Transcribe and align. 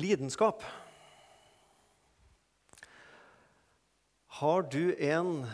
Lidenskap. 0.00 0.62
Har 4.26 4.62
du 4.62 4.94
en 4.94 5.46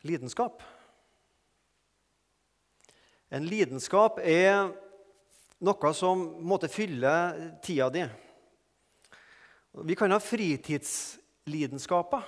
lidenskap? 0.00 0.62
En 3.30 3.46
lidenskap 3.46 4.18
er 4.18 4.74
noe 5.62 5.92
som 5.94 6.42
måtte 6.50 6.68
fylle 6.72 7.10
tida 7.62 7.90
di. 7.94 8.02
Vi 9.86 9.94
kan 9.94 10.10
ha 10.10 10.18
fritidslidenskaper. 10.18 12.22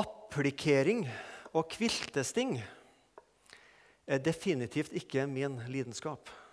Applikering 0.00 1.04
og 1.52 1.68
kviltesting 1.76 2.56
er 4.08 4.24
definitivt 4.24 4.96
ikke 4.96 5.28
min 5.28 5.60
lidenskap. 5.68 6.47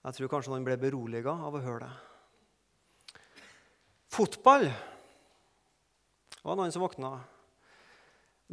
Jeg 0.00 0.16
tror 0.16 0.30
kanskje 0.32 0.54
noen 0.54 0.64
ble 0.64 0.78
beroliga 0.80 1.34
av 1.34 1.56
å 1.56 1.64
høre 1.64 1.88
det. 1.88 3.20
Fotball 4.10 4.70
det 6.40 6.48
var 6.48 6.56
noen 6.56 6.72
som 6.72 6.80
våkna. 6.80 7.18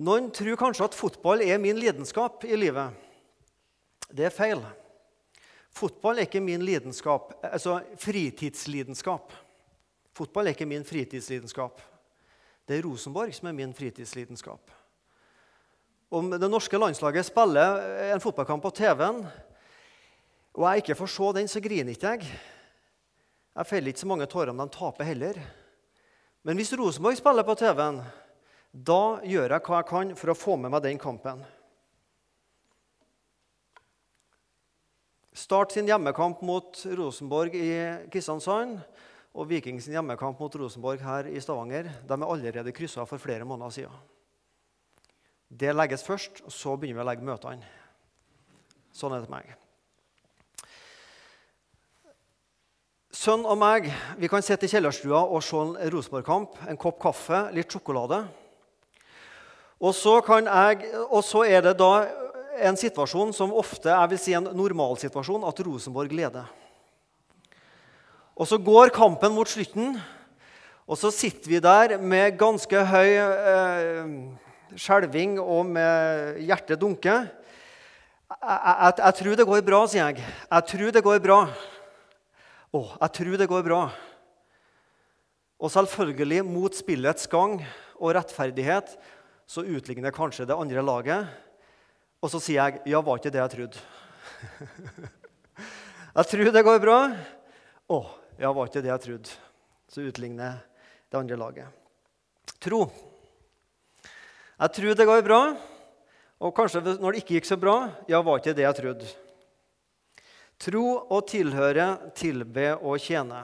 Noen 0.03 0.27
tror 0.35 0.59
kanskje 0.59 0.89
at 0.89 0.97
fotball 0.97 1.39
er 1.45 1.55
min 1.61 1.79
lidenskap 1.79 2.43
i 2.43 2.57
livet. 2.59 2.91
Det 4.11 4.27
er 4.27 4.35
feil. 4.35 4.59
Fotball 5.71 6.19
er 6.19 6.27
ikke 6.27 6.43
min 6.43 6.65
lidenskap, 6.67 7.31
altså 7.47 7.79
fritidslidenskap. 8.01 9.31
Fotball 10.17 10.49
er 10.49 10.57
ikke 10.57 10.67
min 10.67 10.83
fritidslidenskap. 10.83 11.79
Det 12.67 12.75
er 12.75 12.83
Rosenborg 12.83 13.31
som 13.37 13.47
er 13.47 13.55
min 13.55 13.71
fritidslidenskap. 13.77 14.75
Om 16.11 16.35
det 16.35 16.51
norske 16.51 16.79
landslaget 16.79 17.29
spiller 17.29 18.11
en 18.11 18.23
fotballkamp 18.23 18.67
på 18.67 18.75
TV-en, 18.81 19.23
og 20.57 20.63
jeg 20.65 20.81
ikke 20.81 20.97
får 20.97 21.11
se 21.13 21.33
den, 21.37 21.49
så 21.51 21.61
griner 21.61 21.93
ikke 21.93 22.15
jeg. 22.15 22.29
Jeg 23.57 23.69
feller 23.69 23.93
ikke 23.93 24.01
så 24.01 24.09
mange 24.09 24.27
tårer 24.29 24.49
om 24.49 24.63
de 24.63 24.65
taper 24.73 25.05
heller. 25.05 25.37
Men 26.41 26.57
hvis 26.57 26.73
Rosenborg 26.77 27.19
spiller 27.19 27.45
på 27.45 27.55
TV-en, 27.59 27.99
da 28.73 29.01
gjør 29.21 29.53
jeg 29.53 29.65
hva 29.67 29.81
jeg 29.81 29.87
kan 29.91 30.15
for 30.17 30.33
å 30.33 30.37
få 30.37 30.57
med 30.57 30.73
meg 30.73 30.81
den 30.85 31.01
kampen. 31.01 31.43
Start 35.37 35.75
sin 35.75 35.85
hjemmekamp 35.85 36.41
mot 36.45 36.81
Rosenborg 36.97 37.53
i 37.53 37.69
Kristiansand 38.09 38.79
og 39.37 39.49
Viking 39.51 39.77
sin 39.81 39.93
hjemmekamp 39.93 40.41
mot 40.41 40.57
Rosenborg 40.57 41.03
her 41.05 41.29
i 41.29 41.41
Stavanger 41.43 41.91
de 41.93 42.17
er 42.17 42.25
allerede 42.25 42.73
kryssa 42.73 43.05
for 43.05 43.21
flere 43.21 43.45
måneder 43.45 43.77
siden. 43.77 44.01
Det 45.47 45.69
legges 45.75 46.03
først, 46.03 46.41
og 46.43 46.51
så 46.51 46.73
begynner 46.75 47.03
vi 47.03 47.05
å 47.05 47.09
legge 47.11 47.29
møtene. 47.29 47.69
Sånn 48.91 49.13
er 49.13 49.21
det 49.21 49.29
til 49.29 49.37
meg. 49.37 49.66
Sønn 53.17 53.47
og 53.49 53.57
meg 53.57 53.87
vi 54.21 54.29
kan 54.29 54.43
sitte 54.45 54.67
i 54.67 54.69
kjellerstua 54.69 55.23
og 55.25 55.41
se 55.41 55.57
en 55.57 55.71
Rosenborg-kamp, 55.89 56.59
en 56.69 56.77
kopp 56.77 56.99
kaffe, 57.01 57.47
litt 57.55 57.71
sjokolade. 57.73 58.19
Og 59.81 59.95
så, 59.97 60.19
jeg, 60.21 60.89
og 61.07 61.23
så, 61.25 61.41
er 61.49 61.63
det 61.65 61.73
da 61.79 61.91
en 62.67 62.77
situasjon 62.77 63.31
som 63.33 63.55
ofte 63.57 63.89
jeg 63.89 64.11
vil 64.11 64.21
si 64.21 64.35
en 64.37 64.49
normalsituasjon, 64.53 65.45
at 65.49 65.61
Rosenborg 65.65 66.13
leder. 66.13 66.45
Og 68.37 68.45
så 68.49 68.59
går 68.61 68.93
kampen 68.93 69.33
mot 69.33 69.49
slutten, 69.49 69.95
og 70.85 70.99
så 71.01 71.09
sitter 71.13 71.55
vi 71.55 71.61
der 71.63 71.95
med 71.97 72.37
ganske 72.37 72.83
høy 72.91 73.15
eh, 73.17 74.11
skjelving 74.77 75.39
og 75.41 75.65
med 75.71 76.37
hjertet 76.45 76.77
dunke. 76.83 77.17
Jeg, 77.17 78.59
jeg, 78.61 78.93
jeg, 79.01 79.17
tror 79.21 79.41
det 79.41 79.47
går 79.49 79.65
bra, 79.65 79.81
sier 79.89 80.05
jeg. 80.05 80.29
Jeg 80.51 80.69
tror 80.69 80.93
det 80.93 81.03
går 81.09 81.25
bra. 81.25 81.39
Å, 82.75 82.81
jeg 82.99 83.13
tror 83.15 83.37
det 83.39 83.47
går 83.47 83.63
bra. 83.63 83.81
Og 85.57 85.71
selvfølgelig, 85.71 86.43
mot 86.45 86.75
spillets 86.75 87.29
gang 87.31 87.61
og 87.95 88.11
rettferdighet, 88.17 88.91
så 89.47 89.63
utligner 89.63 90.11
kanskje 90.13 90.45
det 90.49 90.57
andre 90.57 90.83
laget. 90.83 91.29
Og 92.19 92.31
så 92.33 92.41
sier 92.43 92.59
jeg, 92.59 92.81
'Ja, 92.85 93.01
var 93.01 93.17
ikke 93.17 93.31
det 93.31 93.39
jeg 93.39 93.53
trodde'. 93.55 93.79
jeg 96.17 96.25
tror 96.27 96.51
det 96.51 96.65
går 96.65 96.79
bra. 96.83 96.99
Å, 97.87 97.99
ja, 98.37 98.51
var 98.51 98.67
ikke 98.67 98.83
det 98.83 98.91
jeg 98.91 99.01
trodde. 99.01 99.29
Så 99.87 100.03
utligner 100.03 100.59
det 101.09 101.17
andre 101.17 101.37
laget. 101.37 101.67
Tro. 102.59 102.91
Jeg 104.59 104.73
tror 104.73 104.93
det 104.93 105.07
går 105.07 105.21
bra. 105.23 105.55
Og 106.39 106.53
kanskje 106.53 106.83
når 106.99 107.15
det 107.15 107.23
ikke 107.23 107.39
gikk 107.39 107.47
så 107.47 107.57
bra, 107.57 107.93
ja, 108.09 108.21
var 108.21 108.41
ikke 108.41 108.53
det 108.53 108.67
jeg 108.67 108.75
trodde. 108.75 109.07
Tro 110.57 110.85
og 111.13 111.27
tilhøre, 111.29 111.85
tilbe 112.17 112.71
og 112.81 112.97
tjene. 113.01 113.43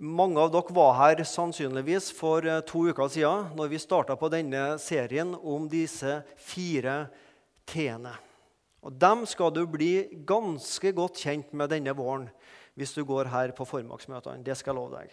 Mange 0.00 0.40
av 0.40 0.50
dere 0.50 0.74
var 0.74 0.96
her 0.96 1.20
sannsynligvis 1.28 2.08
for 2.16 2.46
eh, 2.48 2.62
to 2.66 2.86
uker 2.88 3.10
siden 3.12 3.50
når 3.54 3.68
vi 3.70 3.82
starta 3.82 4.16
på 4.18 4.30
denne 4.32 4.78
serien 4.80 5.34
om 5.36 5.68
disse 5.70 6.22
fire 6.40 7.04
t-ene. 7.68 8.14
Og 8.80 8.96
Dem 8.96 9.26
skal 9.28 9.52
du 9.52 9.62
bli 9.68 10.08
ganske 10.26 10.94
godt 10.96 11.20
kjent 11.20 11.52
med 11.52 11.70
denne 11.70 11.94
våren 11.94 12.30
hvis 12.80 12.96
du 12.96 13.04
går 13.04 13.28
her 13.28 13.52
på 13.52 13.66
formiddagsmøtene. 13.68 14.42
Det 14.42 14.56
skal 14.56 14.72
jeg 14.72 14.80
love 14.80 15.02
deg. 15.02 15.12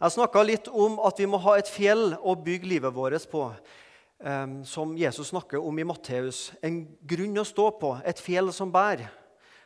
Jeg 0.00 0.14
snakka 0.16 0.42
litt 0.42 0.66
om 0.72 0.96
at 1.06 1.20
vi 1.20 1.28
må 1.30 1.38
ha 1.44 1.58
et 1.60 1.70
fjell 1.70 2.16
å 2.18 2.34
bygge 2.34 2.70
livet 2.72 2.96
vårt 2.96 3.28
på 3.30 3.44
som 4.64 4.94
Jesus 4.96 5.28
snakker 5.28 5.60
om 5.60 5.78
i 5.78 5.84
Matteus. 5.84 6.52
En 6.62 6.84
grunn 7.02 7.40
å 7.40 7.44
stå 7.44 7.66
på, 7.80 7.90
et 8.06 8.20
fjell 8.22 8.52
som 8.54 8.72
bærer. 8.72 9.10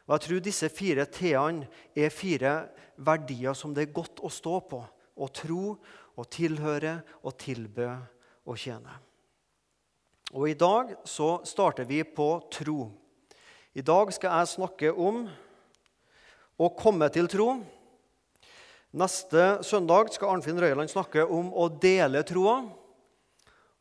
Og 0.09 0.15
jeg 0.17 0.25
tror 0.25 0.45
disse 0.45 0.71
fire 0.73 1.05
t-ene 1.13 1.69
er 1.93 2.15
fire 2.15 2.53
verdier 2.97 3.55
som 3.55 3.75
det 3.77 3.85
er 3.85 3.97
godt 3.97 4.23
å 4.25 4.31
stå 4.33 4.61
på. 4.71 4.81
Å 5.19 5.27
tro, 5.35 5.75
å 6.17 6.25
tilhøre, 6.25 6.95
å 7.23 7.35
tilbe 7.37 7.91
og 8.49 8.57
tjene. 8.59 8.97
Og 10.33 10.49
I 10.49 10.57
dag 10.59 10.95
så 11.09 11.39
starter 11.49 11.87
vi 11.89 12.03
på 12.05 12.31
tro. 12.53 12.89
I 13.77 13.85
dag 13.85 14.11
skal 14.17 14.41
jeg 14.41 14.55
snakke 14.57 14.93
om 14.93 15.27
å 16.59 16.71
komme 16.77 17.09
til 17.13 17.29
tro. 17.31 17.53
Neste 18.97 19.61
søndag 19.65 20.09
skal 20.15 20.33
Arnfinn 20.33 20.61
Røyland 20.61 20.91
snakke 20.91 21.27
om 21.29 21.53
å 21.53 21.69
dele 21.69 22.25
troa. 22.27 22.63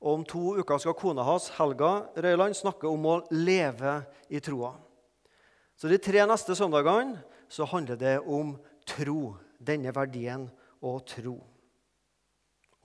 Og 0.08 0.22
om 0.22 0.24
to 0.24 0.54
uker 0.56 0.80
skal 0.80 0.96
kona 0.96 1.26
hans, 1.28 1.50
Helga 1.58 2.08
Røyland, 2.16 2.56
snakke 2.56 2.88
om 2.88 3.08
å 3.12 3.16
leve 3.36 3.98
i 4.32 4.40
troa. 4.40 4.72
Så 5.76 5.92
de 5.92 6.00
tre 6.00 6.24
neste 6.24 6.56
søndagene 6.56 7.20
så 7.52 7.68
handler 7.68 8.00
det 8.00 8.14
om 8.24 8.56
tro. 8.88 9.36
Denne 9.60 9.92
verdien 9.92 10.46
å 10.80 10.94
tro. 11.04 11.36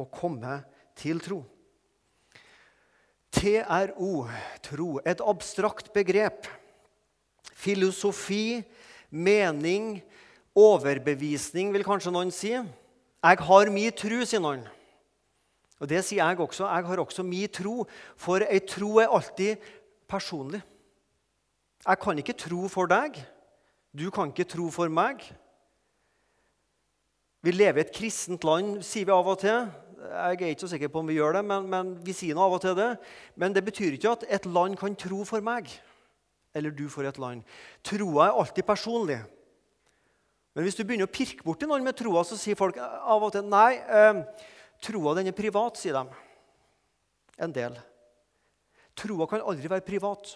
Å 0.02 0.08
komme 0.10 0.58
til 0.98 1.22
tro. 1.22 1.44
TRO, 3.30 4.26
tro, 4.66 4.90
et 5.06 5.22
abstrakt 5.22 5.92
begrep. 5.94 6.50
Filosofi, 7.54 8.64
mening, 9.14 10.00
overbevisning, 10.58 11.70
vil 11.70 11.86
kanskje 11.86 12.12
noen 12.14 12.34
si. 12.34 12.56
Jeg 12.56 13.46
har 13.46 13.70
mi 13.70 13.86
tru, 13.94 14.24
sier 14.26 14.42
noen. 14.42 14.66
Og 15.82 15.88
Det 15.91 15.98
sier 16.06 16.22
jeg 16.22 16.38
også. 16.38 16.69
Jeg 16.70 16.84
har 16.87 17.00
også 17.03 17.25
min 17.26 17.50
tro, 17.50 17.87
for 18.16 18.44
ei 18.47 18.60
tro 18.62 19.00
er 19.03 19.10
alltid 19.10 19.56
personlig. 20.06 20.62
Jeg 21.82 21.98
kan 21.98 22.19
ikke 22.19 22.38
tro 22.38 22.69
for 22.70 22.87
deg. 22.87 23.19
Du 23.91 24.06
kan 24.15 24.31
ikke 24.31 24.47
tro 24.47 24.69
for 24.70 24.88
meg. 24.88 25.25
Vi 27.43 27.50
lever 27.50 27.82
i 27.82 27.82
et 27.82 27.91
kristent 27.94 28.44
land, 28.47 28.78
sier 28.87 29.09
vi 29.09 29.10
av 29.10 29.26
og 29.26 29.41
til. 29.43 29.66
Jeg 29.98 30.38
er 30.38 30.53
ikke 30.53 30.62
så 30.62 30.70
sikker 30.70 30.93
på 30.93 31.03
om 31.03 31.10
vi 31.10 31.19
gjør 31.19 31.41
det, 31.41 31.43
men, 31.50 31.66
men 31.66 31.91
vi 32.06 32.14
sier 32.14 32.38
noe 32.38 32.47
av 32.47 32.54
og 32.60 32.62
til 32.62 32.78
det. 32.78 32.93
Men 33.34 33.54
det 33.54 33.64
betyr 33.66 33.99
ikke 33.99 34.14
at 34.14 34.25
et 34.38 34.47
land 34.47 34.78
kan 34.78 34.94
tro 34.94 35.25
for 35.26 35.43
meg, 35.43 35.66
eller 36.54 36.70
du 36.70 36.87
for 36.91 37.06
et 37.10 37.19
land. 37.19 37.43
Troa 37.82 38.28
er 38.28 38.38
alltid 38.38 38.69
personlig. 38.70 39.19
Men 40.55 40.67
hvis 40.67 40.78
du 40.78 40.85
begynner 40.87 41.11
å 41.11 41.14
pirke 41.19 41.43
borti 41.43 41.67
noen 41.67 41.82
med 41.82 41.99
troa, 41.99 42.23
så 42.23 42.38
sier 42.38 42.58
folk 42.58 42.78
av 42.78 43.26
og 43.26 43.35
til 43.35 43.50
nei. 43.50 43.81
Eh, 43.82 44.23
Troa 44.82 45.14
den 45.14 45.31
er 45.31 45.37
privat, 45.37 45.79
sier 45.79 45.94
de. 45.94 46.23
En 47.43 47.55
del. 47.55 47.76
Troa 48.99 49.29
kan 49.31 49.44
aldri 49.46 49.70
være 49.70 49.87
privat. 49.87 50.34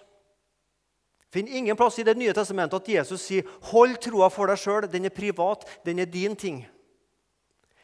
Finn 1.34 1.50
ingen 1.50 1.76
plass 1.76 1.98
i 1.98 2.06
Det 2.06 2.14
nye 2.16 2.32
testamentet 2.32 2.81
at 2.81 2.88
Jesus 2.88 3.22
sier 3.22 3.43
'hold 3.43 3.98
troa 4.00 4.31
for 4.31 4.46
deg 4.46 4.56
sjøl'. 4.56 4.90
Den 4.90 5.04
er 5.04 5.10
privat, 5.10 5.66
den 5.84 5.98
er 5.98 6.06
din 6.06 6.37
ting. 6.37 6.66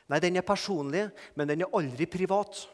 Nei, 0.08 0.20
den 0.20 0.36
er 0.36 0.42
personlig, 0.42 1.10
men 1.34 1.48
den 1.48 1.62
er 1.62 1.74
aldri 1.74 2.06
privat. 2.06 2.68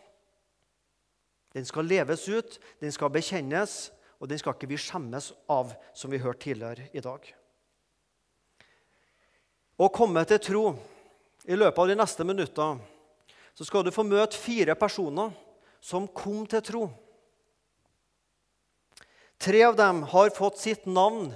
Den 1.54 1.64
skal 1.64 1.84
leves 1.84 2.28
ut, 2.28 2.58
den 2.80 2.92
skal 2.92 3.10
bekjennes, 3.10 3.90
og 4.20 4.28
den 4.28 4.38
skal 4.38 4.54
ikke 4.54 4.68
vi 4.68 4.76
skjemmes 4.76 5.32
av, 5.48 5.72
som 5.94 6.10
vi 6.10 6.18
hørte 6.18 6.40
tidligere 6.40 6.88
i 6.92 7.00
dag. 7.00 7.34
Å 9.78 9.88
komme 9.94 10.24
til 10.24 10.38
tro 10.38 10.76
i 11.46 11.54
løpet 11.54 11.78
av 11.78 11.88
de 11.88 11.94
neste 11.94 12.24
minuttene 12.24 12.80
så 13.58 13.66
skal 13.66 13.82
du 13.82 13.90
få 13.90 14.04
møte 14.06 14.38
fire 14.38 14.76
personer 14.78 15.32
som 15.82 16.04
kom 16.14 16.44
til 16.46 16.60
tro. 16.62 16.82
Tre 19.34 19.62
av 19.66 19.74
dem 19.74 20.04
har 20.12 20.30
fått 20.34 20.60
sitt 20.62 20.84
navn 20.86 21.32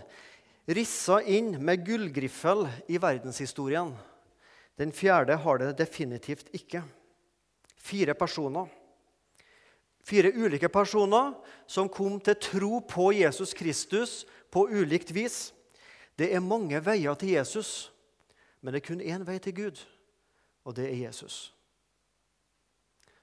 rissa 0.71 1.17
inn 1.27 1.57
med 1.59 1.83
gullgriffel 1.83 2.69
i 2.87 3.01
verdenshistorien. 3.03 3.91
Den 4.79 4.95
fjerde 4.95 5.35
har 5.43 5.59
det 5.59 5.73
definitivt 5.81 6.53
ikke. 6.55 6.85
Fire 7.75 8.15
personer. 8.15 8.69
Fire 10.07 10.31
ulike 10.31 10.71
personer 10.71 11.33
som 11.67 11.91
kom 11.91 12.21
til 12.23 12.39
tro 12.39 12.79
på 12.87 13.09
Jesus 13.19 13.51
Kristus 13.51 14.13
på 14.47 14.69
ulikt 14.71 15.11
vis. 15.11 15.51
Det 16.15 16.31
er 16.31 16.45
mange 16.45 16.79
veier 16.87 17.19
til 17.19 17.35
Jesus, 17.35 17.91
men 18.63 18.71
det 18.71 18.85
er 18.85 18.87
kun 18.93 19.03
én 19.03 19.27
vei 19.27 19.41
til 19.43 19.59
Gud, 19.59 19.83
og 20.63 20.79
det 20.79 20.87
er 20.87 21.03
Jesus. 21.09 21.51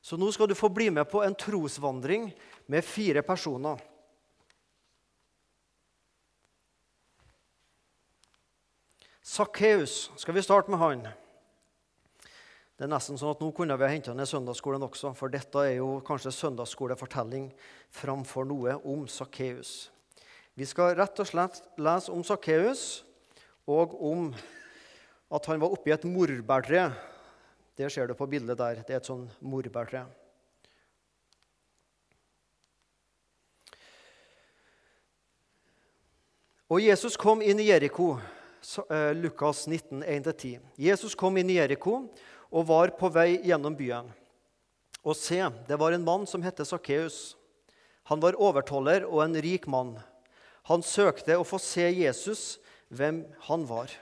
Så 0.10 0.18
nå 0.18 0.32
skal 0.34 0.48
du 0.50 0.56
få 0.58 0.72
bli 0.74 0.88
med 0.90 1.06
på 1.06 1.20
en 1.22 1.36
trosvandring 1.38 2.32
med 2.66 2.82
fire 2.82 3.22
personer. 3.22 3.78
Sakkeus. 9.22 10.08
Skal 10.18 10.34
vi 10.34 10.42
starte 10.42 10.74
med 10.74 10.82
han? 10.82 11.04
Det 12.74 12.88
er 12.88 12.90
nesten 12.90 13.20
sånn 13.22 13.36
at 13.36 13.44
Nå 13.44 13.52
kunne 13.54 13.78
vi 13.78 13.86
ha 13.86 13.92
henta 13.92 14.16
ned 14.18 14.26
søndagsskolen 14.26 14.88
også, 14.88 15.12
for 15.14 15.30
dette 15.30 15.62
er 15.62 15.76
jo 15.76 16.00
kanskje 16.08 16.34
søndagsskolefortelling 16.34 17.52
framfor 17.94 18.50
noe 18.50 18.80
om 18.82 19.06
Sakkeus. 19.06 19.92
Vi 20.58 20.66
skal 20.66 20.96
rett 20.98 21.22
og 21.22 21.30
slett 21.30 21.62
lese 21.78 22.10
om 22.10 22.26
Sakkeus 22.26 23.04
og 23.70 23.94
om 23.94 24.32
at 25.30 25.52
han 25.54 25.62
var 25.62 25.78
oppi 25.78 25.94
et 25.94 26.10
morbærtre. 26.10 26.88
Det 27.80 27.88
ser 27.88 28.10
du 28.10 28.14
på 28.14 28.26
bildet 28.28 28.58
der. 28.60 28.82
Det 28.84 28.92
er 28.92 29.00
et 29.00 29.08
sånn 29.08 29.22
morbærtre. 29.40 30.02
Og 36.68 36.84
Jesus 36.84 37.16
kom 37.16 37.40
inn 37.40 37.62
i 37.64 37.70
Jeriko. 37.70 38.18
Eh, 38.92 39.14
Lukas 39.16 39.64
19, 39.72 40.04
1-10. 40.04 40.60
Jesus 40.76 41.16
kom 41.16 41.40
inn 41.40 41.54
i 41.54 41.56
Jeriko 41.56 42.02
og 42.52 42.68
var 42.68 42.92
på 43.00 43.08
vei 43.16 43.40
gjennom 43.48 43.80
byen. 43.80 44.12
Og 45.00 45.16
se, 45.16 45.40
det 45.70 45.80
var 45.80 45.96
en 45.96 46.04
mann 46.04 46.28
som 46.28 46.44
het 46.44 46.60
Sakkeus. 46.60 47.38
Han 48.12 48.20
var 48.20 48.36
overtoller 48.36 49.08
og 49.08 49.24
en 49.24 49.40
rik 49.40 49.72
mann. 49.72 49.96
Han 50.68 50.84
søkte 50.84 51.40
å 51.40 51.48
få 51.48 51.64
se 51.64 51.88
Jesus, 51.88 52.60
hvem 52.92 53.24
han 53.48 53.64
var. 53.72 53.96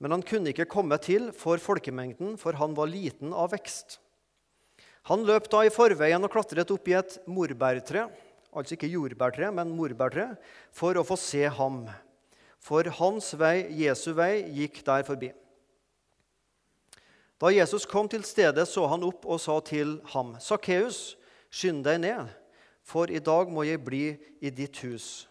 Men 0.00 0.16
han 0.16 0.24
kunne 0.24 0.52
ikke 0.52 0.68
komme 0.70 0.96
til 1.02 1.28
for 1.36 1.60
folkemengden, 1.60 2.38
for 2.40 2.56
han 2.56 2.72
var 2.76 2.88
liten 2.88 3.34
av 3.36 3.52
vekst. 3.52 3.98
Han 5.08 5.26
løp 5.28 5.48
da 5.52 5.62
i 5.64 5.72
forveien 5.72 6.24
og 6.24 6.32
klatret 6.32 6.72
opp 6.72 6.88
i 6.88 6.96
et 6.96 7.18
morbærtre, 7.28 8.06
altså 8.52 8.76
ikke 8.76 8.90
jordbærtre, 8.90 9.50
men 9.52 9.72
morbærtre, 9.76 10.32
for 10.72 10.96
å 10.96 11.04
få 11.06 11.16
se 11.20 11.44
ham. 11.52 11.84
For 12.60 12.88
hans 13.00 13.32
vei, 13.40 13.68
Jesu 13.76 14.12
vei, 14.16 14.42
gikk 14.56 14.82
der 14.86 15.04
forbi. 15.06 15.30
Da 17.40 17.48
Jesus 17.52 17.86
kom 17.88 18.08
til 18.08 18.24
stedet, 18.28 18.66
så 18.68 18.84
han 18.90 19.04
opp 19.06 19.24
og 19.24 19.40
sa 19.40 19.56
til 19.64 19.98
ham, 20.12 20.36
'Sakkeus, 20.36 21.16
skynd 21.48 21.84
deg 21.84 22.00
ned, 22.00 22.28
for 22.84 23.08
i 23.08 23.18
dag 23.18 23.48
må 23.48 23.64
jeg 23.64 23.84
bli 23.84 24.18
i 24.40 24.50
ditt 24.50 24.76
hus.' 24.84 25.29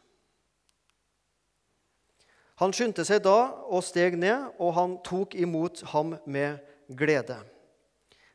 Han 2.60 2.74
skyndte 2.76 3.06
seg 3.08 3.22
da 3.24 3.38
og 3.72 3.84
steg 3.88 4.18
ned, 4.20 4.52
og 4.60 4.74
han 4.76 4.98
tok 5.08 5.36
imot 5.40 5.80
ham 5.94 6.18
med 6.28 6.60
glede. 6.92 7.38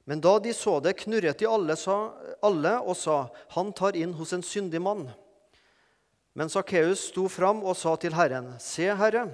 Men 0.09 0.21
da 0.25 0.39
de 0.41 0.53
så 0.57 0.79
det, 0.85 0.97
knurret 1.03 1.41
de 1.41 1.49
alle, 1.49 1.77
sa, 1.77 2.13
alle 2.45 2.79
og 2.81 2.97
sa, 2.97 3.29
'Han 3.49 3.73
tar 3.73 3.97
inn 3.97 4.13
hos 4.13 4.33
en 4.33 4.43
syndig 4.43 4.81
mann.' 4.81 5.13
Men 6.35 6.49
Sakkeus 6.49 7.09
sto 7.09 7.29
fram 7.29 7.63
og 7.65 7.77
sa 7.77 7.97
til 7.97 8.13
Herren, 8.13 8.59
'Se, 8.59 8.95
Herre, 8.95 9.29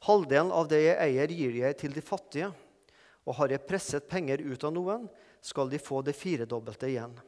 halvdelen 0.00 0.52
av 0.52 0.68
det 0.68 0.82
jeg 0.82 0.98
eier, 0.98 1.28
gir 1.28 1.54
jeg 1.54 1.76
til 1.76 1.92
de 1.92 2.00
fattige.' 2.00 2.54
Og 3.26 3.34
har 3.34 3.48
jeg 3.48 3.66
presset 3.66 4.08
penger 4.08 4.38
ut 4.38 4.64
av 4.64 4.72
noen, 4.72 5.08
skal 5.42 5.68
de 5.68 5.78
få 5.78 6.02
det 6.02 6.14
firedobbelte 6.14 6.86
igjen. 6.86 7.18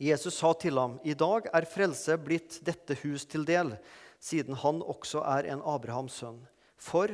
Jesus 0.00 0.34
sa 0.34 0.52
til 0.52 0.78
ham, 0.78 0.98
I 1.04 1.14
dag 1.14 1.50
er 1.52 1.68
frelse 1.68 2.16
blitt 2.16 2.64
dette 2.64 2.96
hus 3.02 3.26
til 3.26 3.44
del, 3.44 3.76
siden 4.22 4.58
han 4.62 4.82
også 4.82 5.24
er 5.26 5.50
en 5.50 5.64
Abrahams 5.66 6.20
sønn. 6.22 6.40
For 6.78 7.10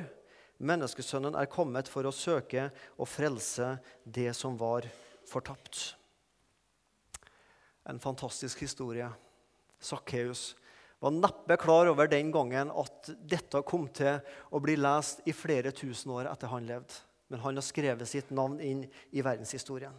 menneskesønnen 0.59 1.37
er 1.39 1.51
kommet 1.51 1.89
for 1.89 2.09
å 2.09 2.15
søke 2.15 2.69
og 2.97 3.09
frelse 3.09 3.77
det 4.05 4.31
som 4.37 4.59
var 4.61 4.89
fortapt. 5.29 5.95
En 7.89 8.01
fantastisk 8.03 8.61
historie. 8.65 9.09
Sakkeus 9.81 10.53
var 11.01 11.15
neppe 11.15 11.57
klar 11.61 11.89
over 11.89 12.11
den 12.11 12.33
gangen 12.35 12.73
at 12.75 13.13
dette 13.23 13.63
kom 13.65 13.87
til 13.95 14.19
å 14.51 14.61
bli 14.61 14.75
lest 14.77 15.23
i 15.31 15.37
flere 15.37 15.73
tusen 15.73 16.13
år 16.13 16.29
etter 16.33 16.51
han 16.53 16.67
levde 16.69 17.09
men 17.29 17.41
han 17.41 17.61
har 17.61 17.65
skrevet 17.65 18.09
sitt 18.09 18.31
navn 18.33 18.59
inn 18.65 18.85
i 19.13 19.23
verdenshistorien. 19.25 19.95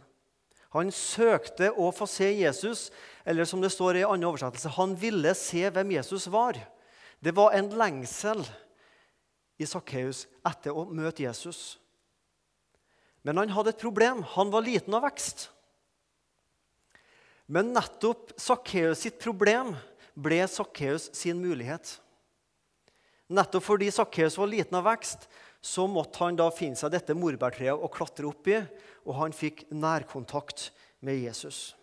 Han 0.73 0.91
søkte 0.93 1.71
å 1.71 1.89
få 1.93 2.05
se 2.09 2.27
Jesus, 2.33 2.89
eller 3.25 3.47
som 3.49 3.61
det 3.61 3.71
står 3.73 3.97
i 3.97 4.03
en 4.03 4.13
annen 4.13 4.29
oversettelse, 4.29 4.73
han 4.77 4.93
ville 4.97 5.33
se 5.37 5.63
hvem 5.73 5.95
Jesus 5.97 6.27
var. 6.29 6.59
Det 7.19 7.35
var 7.35 7.51
en 7.51 7.69
lengsel 7.75 8.43
i 9.59 9.67
Sakkeus 9.67 10.25
etter 10.47 10.75
å 10.75 10.85
møte 10.87 11.25
Jesus. 11.25 11.77
Men 13.27 13.41
han 13.41 13.51
hadde 13.51 13.73
et 13.73 13.81
problem. 13.81 14.23
Han 14.37 14.51
var 14.53 14.63
liten 14.63 14.95
av 14.95 15.03
vekst. 15.03 15.49
Men 17.49 17.73
nettopp 17.75 18.31
Sakkeus 18.39 19.03
sitt 19.03 19.17
problem 19.19 19.73
ble 20.13 20.43
Sakkeus 20.47 21.09
sin 21.17 21.41
mulighet. 21.41 21.97
Nettopp 23.29 23.65
fordi 23.65 23.89
Sakkeus 23.93 24.37
var 24.39 24.49
liten 24.49 24.77
av 24.79 24.87
vekst, 24.87 25.27
så 25.61 25.85
måtte 25.91 26.23
han 26.23 26.37
da 26.39 26.47
finne 26.55 26.79
seg 26.79 26.93
dette 26.93 27.13
morbærtreet 27.17 27.75
og 27.75 27.91
klatre 27.93 28.29
opp 28.29 28.47
i, 28.49 28.61
og 29.05 29.17
han 29.19 29.35
fikk 29.35 29.65
nærkontakt 29.75 30.69
med 31.05 31.19
Jesus. 31.19 31.73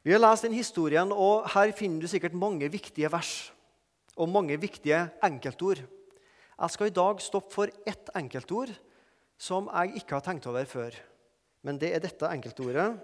Vi 0.00 0.14
har 0.14 0.20
lest 0.22 0.46
den 0.46 0.56
historien, 0.56 1.10
og 1.12 1.44
her 1.52 1.72
finner 1.76 2.00
du 2.00 2.08
sikkert 2.08 2.36
mange 2.36 2.70
viktige 2.72 3.10
vers 3.12 3.50
og 4.16 4.30
mange 4.32 4.56
viktige 4.60 5.02
enkeltord. 5.24 5.82
Jeg 6.60 6.72
skal 6.72 6.88
i 6.88 6.94
dag 6.96 7.20
stoppe 7.20 7.52
for 7.52 7.72
ett 7.88 8.08
enkeltord 8.16 8.72
som 9.40 9.68
jeg 9.68 10.00
ikke 10.00 10.16
har 10.16 10.24
tenkt 10.24 10.48
over 10.48 10.64
før. 10.68 10.96
Men 11.64 11.76
det 11.80 11.92
er 11.92 12.00
dette 12.00 12.28
enkeltordet 12.32 12.94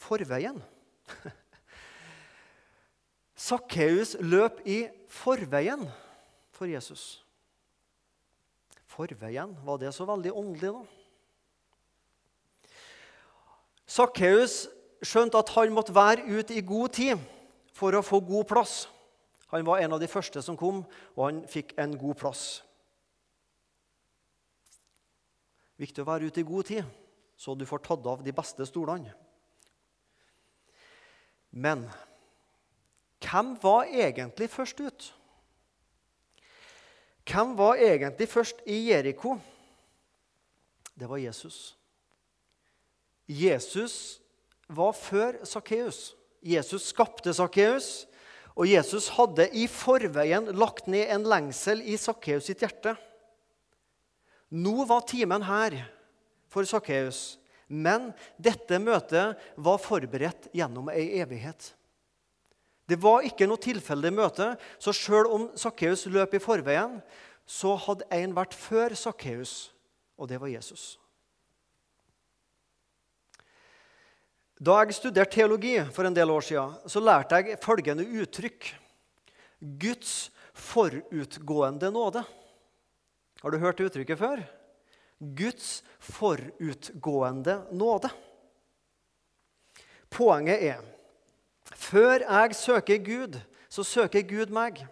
forveien. 0.00 0.56
Sakkeus 3.48 4.16
løp 4.20 4.60
i 4.64 4.86
forveien 5.12 5.84
for 6.52 6.70
Jesus. 6.70 7.20
Forveien, 8.88 9.52
var 9.64 9.80
det 9.80 9.92
så 9.96 10.08
veldig 10.08 10.32
åndelig, 10.32 10.72
da? 10.72 11.01
Sakkeus 13.92 14.66
skjønte 15.04 15.40
at 15.42 15.50
han 15.52 15.72
måtte 15.74 15.94
være 15.94 16.24
ute 16.24 16.56
i 16.56 16.64
god 16.64 16.94
tid 16.96 17.20
for 17.76 17.92
å 17.92 18.04
få 18.04 18.22
god 18.24 18.46
plass. 18.48 18.86
Han 19.52 19.66
var 19.68 19.82
en 19.82 19.92
av 19.92 20.00
de 20.00 20.08
første 20.08 20.40
som 20.44 20.56
kom, 20.56 20.80
og 21.16 21.24
han 21.26 21.42
fikk 21.50 21.74
en 21.82 21.92
god 22.00 22.16
plass. 22.22 22.44
Viktig 25.82 26.04
å 26.04 26.08
være 26.08 26.30
ute 26.30 26.40
i 26.40 26.46
god 26.46 26.70
tid, 26.70 26.86
så 27.36 27.56
du 27.58 27.66
får 27.68 27.82
tatt 27.84 28.08
av 28.08 28.22
de 28.24 28.32
beste 28.32 28.64
stolene. 28.68 29.12
Men 31.52 31.84
hvem 33.20 33.52
var 33.60 33.90
egentlig 33.92 34.48
først 34.48 34.80
ut? 34.80 35.10
Hvem 37.28 37.52
var 37.58 37.76
egentlig 37.76 38.30
først 38.30 38.64
i 38.64 38.78
Jeriko? 38.88 39.36
Det 40.96 41.08
var 41.08 41.20
Jesus. 41.20 41.74
Jesus 43.28 44.20
var 44.66 44.94
før 44.96 45.40
Sakkeus. 45.46 46.12
Jesus 46.42 46.88
skapte 46.90 47.32
Sakkeus, 47.34 48.06
og 48.52 48.68
Jesus 48.68 49.08
hadde 49.16 49.46
i 49.56 49.66
forveien 49.70 50.50
lagt 50.58 50.88
ned 50.90 51.08
en 51.14 51.24
lengsel 51.28 51.80
i 51.86 51.96
Sakkeus 52.00 52.50
sitt 52.50 52.64
hjerte. 52.64 52.96
Nå 54.52 54.84
var 54.88 55.06
timen 55.08 55.44
her 55.46 55.78
for 56.52 56.66
Sakkeus, 56.68 57.38
men 57.72 58.10
dette 58.36 58.76
møtet 58.82 59.38
var 59.56 59.80
forberedt 59.80 60.50
gjennom 60.52 60.90
ei 60.92 61.22
evighet. 61.22 61.70
Det 62.84 62.98
var 63.00 63.24
ikke 63.24 63.46
noe 63.48 63.62
tilfeldig 63.62 64.10
møte, 64.12 64.50
så 64.76 64.92
sjøl 64.92 65.30
om 65.32 65.46
Sakkeus 65.56 66.04
løp 66.12 66.34
i 66.36 66.42
forveien, 66.42 66.98
så 67.48 67.72
hadde 67.86 68.08
en 68.12 68.34
vært 68.36 68.56
før 68.58 68.92
Sakkeus, 68.98 69.70
og 70.20 70.28
det 70.28 70.42
var 70.42 70.52
Jesus. 70.52 70.98
Da 74.62 74.76
jeg 74.84 74.94
studerte 74.94 75.40
teologi 75.40 75.74
for 75.90 76.06
en 76.06 76.14
del 76.14 76.30
år 76.30 76.44
siden, 76.46 76.74
så 76.86 77.00
lærte 77.02 77.40
jeg 77.40 77.58
følgende 77.58 78.04
uttrykk. 78.22 78.68
Guds 79.58 80.30
forutgående 80.54 81.90
nåde. 81.90 82.22
Har 83.42 83.50
du 83.50 83.58
hørt 83.58 83.82
uttrykket 83.82 84.20
før? 84.20 84.44
Guds 85.18 85.82
forutgående 85.98 87.56
nåde. 87.74 88.12
Poenget 90.12 90.62
er 90.70 90.88
før 91.72 92.22
jeg 92.22 92.54
søker 92.54 93.02
Gud, 93.02 93.38
så 93.66 93.82
søker 93.82 94.22
Gud 94.28 94.52
meg. 94.54 94.84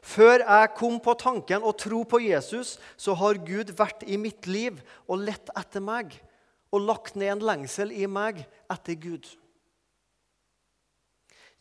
Før 0.00 0.40
jeg 0.40 0.74
kom 0.78 1.00
på 1.04 1.12
tanken 1.20 1.64
å 1.66 1.76
tro 1.76 2.00
på 2.08 2.22
Jesus, 2.24 2.78
så 2.96 3.12
har 3.18 3.44
Gud 3.44 3.76
vært 3.76 4.06
i 4.08 4.16
mitt 4.16 4.48
liv 4.48 4.80
og 5.04 5.20
lett 5.26 5.52
etter 5.58 5.84
meg 5.84 6.16
og 6.72 6.86
lagt 6.88 7.16
ned 7.20 7.34
en 7.34 7.46
lengsel 7.46 7.92
i 7.94 8.08
meg 8.08 8.42
etter 8.72 8.96
Gud. 8.96 9.28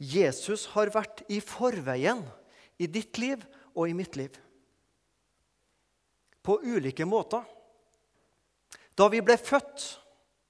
Jesus 0.01 0.65
har 0.73 0.89
vært 0.93 1.21
i 1.29 1.41
forveien 1.43 2.23
i 2.81 2.87
ditt 2.89 3.19
liv 3.21 3.43
og 3.75 3.89
i 3.89 3.95
mitt 3.95 4.15
liv. 4.17 4.33
På 6.41 6.57
ulike 6.63 7.05
måter. 7.05 7.43
Da 8.97 9.05
vi 9.11 9.21
ble 9.21 9.37
født 9.37 9.83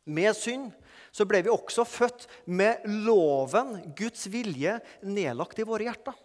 med 0.07 0.31
synd, 0.37 0.69
så 1.11 1.27
ble 1.27 1.41
vi 1.43 1.51
også 1.51 1.83
født 1.83 2.27
med 2.47 2.85
loven, 3.03 3.75
Guds 3.97 4.29
vilje, 4.31 4.77
nedlagt 5.03 5.59
i 5.59 5.67
våre 5.67 5.89
hjerter. 5.89 6.15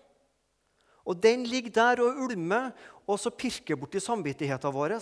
Og 1.07 1.19
Den 1.23 1.45
ligger 1.47 1.75
der 1.75 2.03
og 2.05 2.23
ulmer 2.27 2.71
og 3.07 3.19
så 3.19 3.31
pirker 3.31 3.79
borti 3.79 4.03
samvittigheten 4.03 4.75
vår. 4.75 4.97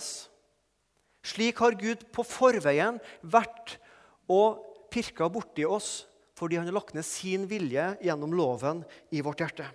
Slik 1.25 1.57
har 1.63 1.77
Gud 1.79 2.05
på 2.13 2.25
forveien 2.27 2.99
vært 3.25 3.79
og 4.29 4.61
pirka 4.93 5.29
borti 5.31 5.65
oss 5.65 6.05
fordi 6.35 6.59
han 6.59 6.67
har 6.67 6.75
lagt 6.75 6.93
ned 6.93 7.05
sin 7.07 7.45
vilje 7.47 7.93
gjennom 8.03 8.33
loven 8.35 8.83
i 9.15 9.21
vårt 9.23 9.39
hjerte. 9.39 9.69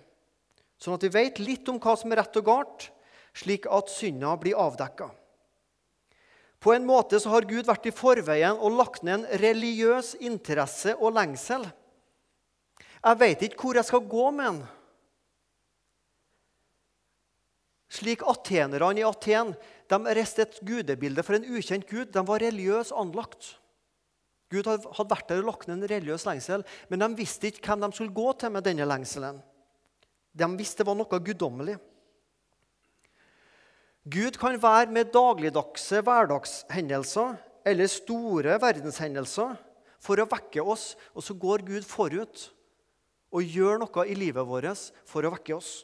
Sånn 0.81 0.95
at 0.95 1.05
vi 1.05 1.13
vet 1.13 1.41
litt 1.41 1.67
om 1.69 1.79
hva 1.81 1.95
som 1.97 2.13
er 2.13 2.21
rett 2.21 2.37
og 2.37 2.45
galt, 2.45 2.85
slik 3.33 3.65
at 3.69 3.89
synda 3.89 4.35
blir 4.37 4.59
avdekka. 4.61 5.09
På 6.61 6.75
en 6.75 6.85
måte 6.85 7.17
så 7.17 7.31
har 7.33 7.47
Gud 7.49 7.65
vært 7.65 7.87
i 7.89 7.95
forveien 7.95 8.59
og 8.61 8.77
lagt 8.77 9.01
ned 9.01 9.23
en 9.23 9.41
religiøs 9.41 10.13
interesse 10.21 10.93
og 10.99 11.15
lengsel. 11.17 11.65
Jeg 13.01 13.17
vet 13.17 13.47
ikke 13.47 13.65
hvor 13.65 13.79
jeg 13.79 13.89
skal 13.89 14.05
gå 14.05 14.27
med 14.37 14.45
den. 14.45 14.61
Slik 17.91 18.21
atenerne 18.29 19.01
i 19.01 19.07
Aten 19.07 19.55
de 19.91 20.15
reiste 20.15 20.45
et 20.45 20.59
gudebilde 20.65 21.23
for 21.25 21.37
en 21.37 21.47
ukjent 21.51 21.85
gud. 21.89 22.09
De 22.13 22.23
var 22.27 22.43
religiøst 22.43 22.95
anlagt. 22.95 23.55
Gud 24.51 24.67
hadde 24.67 25.07
vært 25.07 25.29
der 25.29 25.43
og 25.43 25.51
lagt 25.51 25.69
ned 25.69 25.79
en 25.79 25.91
religiøs 25.91 26.25
lengsel, 26.27 26.65
men 26.91 27.03
de 27.03 27.09
visste 27.19 27.47
ikke 27.47 27.71
hvem 27.71 27.85
de 27.85 27.95
skulle 27.95 28.15
gå 28.15 28.33
til 28.39 28.51
med 28.51 28.65
denne 28.67 28.87
lengselen. 28.87 29.39
De 30.31 30.47
visste 30.59 30.83
det 30.83 30.89
var 30.89 30.97
noe 30.99 31.23
guddommelig. 31.23 31.77
Gud 34.11 34.39
kan 34.41 34.57
være 34.57 34.89
med 34.91 35.11
dagligdagse 35.13 36.01
hverdagshendelser 36.01 37.35
eller 37.69 37.91
store 37.91 38.57
verdenshendelser 38.59 39.53
for 40.01 40.17
å 40.17 40.25
vekke 40.25 40.63
oss, 40.65 40.95
og 41.13 41.21
så 41.23 41.35
går 41.37 41.63
Gud 41.67 41.85
forut 41.85 42.47
og 43.31 43.45
gjør 43.45 43.83
noe 43.83 44.05
i 44.09 44.17
livet 44.17 44.47
vårt 44.47 44.89
for 45.07 45.23
å 45.23 45.31
vekke 45.35 45.55
oss. 45.55 45.83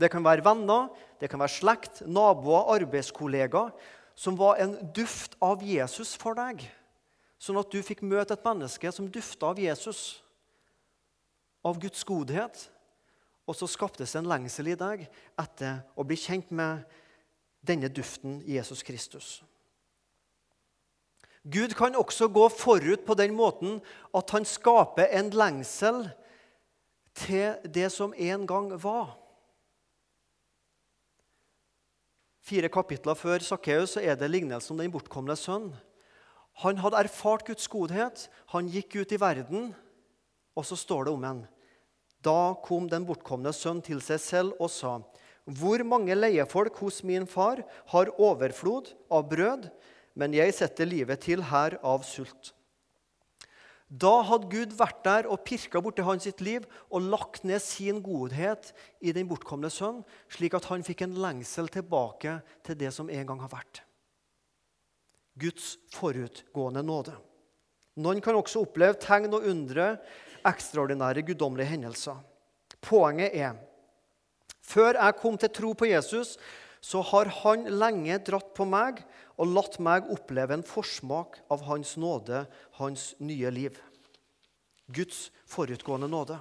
Det 0.00 0.08
kan 0.12 0.24
være 0.24 0.44
venner, 0.44 0.88
det 1.20 1.28
kan 1.28 1.40
være 1.42 1.58
slekt, 1.60 2.02
naboer, 2.08 2.70
arbeidskollegaer 2.78 3.74
som 4.20 4.36
var 4.36 4.58
en 4.60 4.74
duft 4.92 5.36
av 5.40 5.62
Jesus 5.64 6.12
for 6.20 6.36
deg. 6.36 6.66
Sånn 7.40 7.56
at 7.56 7.70
du 7.72 7.80
fikk 7.80 8.02
møte 8.04 8.36
et 8.36 8.44
menneske 8.44 8.90
som 8.92 9.08
dufta 9.08 9.54
av 9.54 9.60
Jesus, 9.60 10.20
av 11.64 11.78
Guds 11.80 12.04
godhet. 12.04 12.66
Og 13.48 13.56
så 13.56 13.68
skaptes 13.70 14.12
det 14.12 14.20
en 14.20 14.28
lengsel 14.28 14.68
i 14.70 14.76
deg 14.78 15.06
etter 15.40 15.80
å 15.96 16.04
bli 16.04 16.18
kjent 16.20 16.52
med 16.52 16.84
denne 17.64 17.88
duften 17.88 18.42
Jesus 18.44 18.84
Kristus. 18.84 19.40
Gud 21.48 21.72
kan 21.76 21.96
også 21.96 22.28
gå 22.28 22.44
forut 22.52 23.06
på 23.06 23.16
den 23.16 23.32
måten 23.32 23.80
at 24.12 24.36
han 24.36 24.44
skaper 24.44 25.08
en 25.16 25.32
lengsel 25.32 26.02
til 27.16 27.56
det 27.64 27.88
som 27.92 28.12
en 28.12 28.44
gang 28.46 28.68
var. 28.84 29.16
Fire 32.50 32.66
kapitler 32.66 33.14
før 33.14 33.44
Sakkeus 33.46 33.92
er 34.00 34.16
det 34.18 34.26
lignelsen 34.26 34.74
om 34.74 34.80
den 34.82 34.90
bortkomne 34.90 35.36
sønn. 35.38 35.68
Han 36.64 36.80
hadde 36.82 36.98
erfart 36.98 37.44
Guds 37.46 37.68
godhet, 37.70 38.24
han 38.50 38.66
gikk 38.66 38.96
ut 38.98 39.12
i 39.14 39.18
verden, 39.22 39.68
og 40.58 40.66
så 40.66 40.74
står 40.74 41.06
det 41.06 41.12
om 41.14 41.26
ham. 41.28 41.44
Da 42.26 42.56
kom 42.66 42.88
den 42.90 43.06
bortkomne 43.06 43.52
sønn 43.54 43.78
til 43.86 44.02
seg 44.02 44.18
selv 44.24 44.58
og 44.58 44.72
sa:" 44.74 44.98
Hvor 45.46 45.82
mange 45.86 46.14
leiefolk 46.14 46.76
hos 46.82 47.04
min 47.06 47.26
far 47.26 47.62
har 47.94 48.10
overflod 48.18 48.90
av 49.10 49.30
brød, 49.30 49.70
men 50.14 50.34
jeg 50.34 50.54
setter 50.54 50.86
livet 50.90 51.22
til 51.22 51.42
her 51.42 51.78
av 51.82 52.02
sult. 52.02 52.52
Da 53.90 54.20
hadde 54.22 54.46
Gud 54.52 54.74
vært 54.78 55.00
der 55.02 55.26
og 55.26 55.42
pirka 55.42 55.80
borti 55.82 56.04
hans 56.06 56.22
sitt 56.28 56.38
liv 56.46 56.66
og 56.94 57.08
lagt 57.10 57.42
ned 57.42 57.58
sin 57.64 57.98
godhet 58.04 58.70
i 59.02 59.10
den 59.16 59.26
bortkomne 59.26 59.70
sønn, 59.72 60.04
slik 60.30 60.54
at 60.54 60.68
han 60.70 60.86
fikk 60.86 61.02
en 61.08 61.16
lengsel 61.18 61.66
tilbake 61.74 62.36
til 62.66 62.78
det 62.78 62.92
som 62.94 63.10
en 63.10 63.26
gang 63.26 63.42
har 63.42 63.50
vært. 63.50 63.82
Guds 65.40 65.74
forutgående 65.96 66.84
nåde. 66.86 67.16
Noen 67.98 68.22
kan 68.22 68.38
også 68.38 68.62
oppleve 68.62 68.94
tegn 69.02 69.34
og 69.34 69.48
undre, 69.50 69.96
ekstraordinære 70.46 71.24
guddommelige 71.26 71.72
hendelser. 71.74 72.22
Poenget 72.80 73.34
er 73.34 73.58
før 74.70 74.94
jeg 74.94 75.18
kom 75.18 75.34
til 75.40 75.50
tro 75.50 75.72
på 75.74 75.88
Jesus, 75.90 76.36
så 76.80 77.02
har 77.10 77.28
han 77.42 77.66
lenge 77.74 78.20
dratt 78.24 78.54
på 78.56 78.64
meg 78.68 79.02
og 79.40 79.54
latt 79.54 79.78
meg 79.80 80.08
oppleve 80.12 80.52
en 80.58 80.66
forsmak 80.66 81.38
av 81.52 81.64
Hans 81.64 81.96
nåde, 81.96 82.44
hans 82.76 83.14
nye 83.24 83.50
liv. 83.50 83.78
Guds 84.92 85.30
forutgående 85.48 86.10
nåde. 86.10 86.36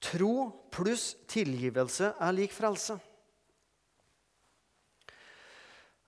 Tro 0.00 0.48
pluss 0.72 1.12
tilgivelse 1.28 2.14
er 2.16 2.32
lik 2.32 2.54
frelse. 2.56 2.96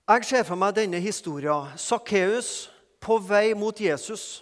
Jeg 0.09 0.25
ser 0.25 0.43
for 0.47 0.59
meg 0.59 0.73
denne 0.75 0.99
historien. 0.99 1.69
Sakkeus 1.79 2.71
på 3.03 3.19
vei 3.23 3.53
mot 3.55 3.77
Jesus. 3.79 4.41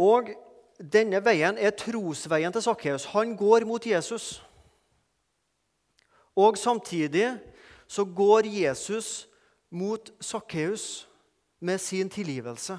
Og 0.00 0.32
denne 0.80 1.20
veien 1.22 1.60
er 1.60 1.76
trosveien 1.76 2.54
til 2.54 2.64
Sakkeus. 2.64 3.04
Han 3.12 3.36
går 3.36 3.68
mot 3.68 3.86
Jesus. 3.86 4.40
Og 6.40 6.56
samtidig 6.58 7.34
så 7.90 8.04
går 8.04 8.48
Jesus 8.48 9.28
mot 9.70 10.10
Sakkeus 10.20 11.08
med 11.60 11.78
sin 11.78 12.08
tilgivelse. 12.10 12.78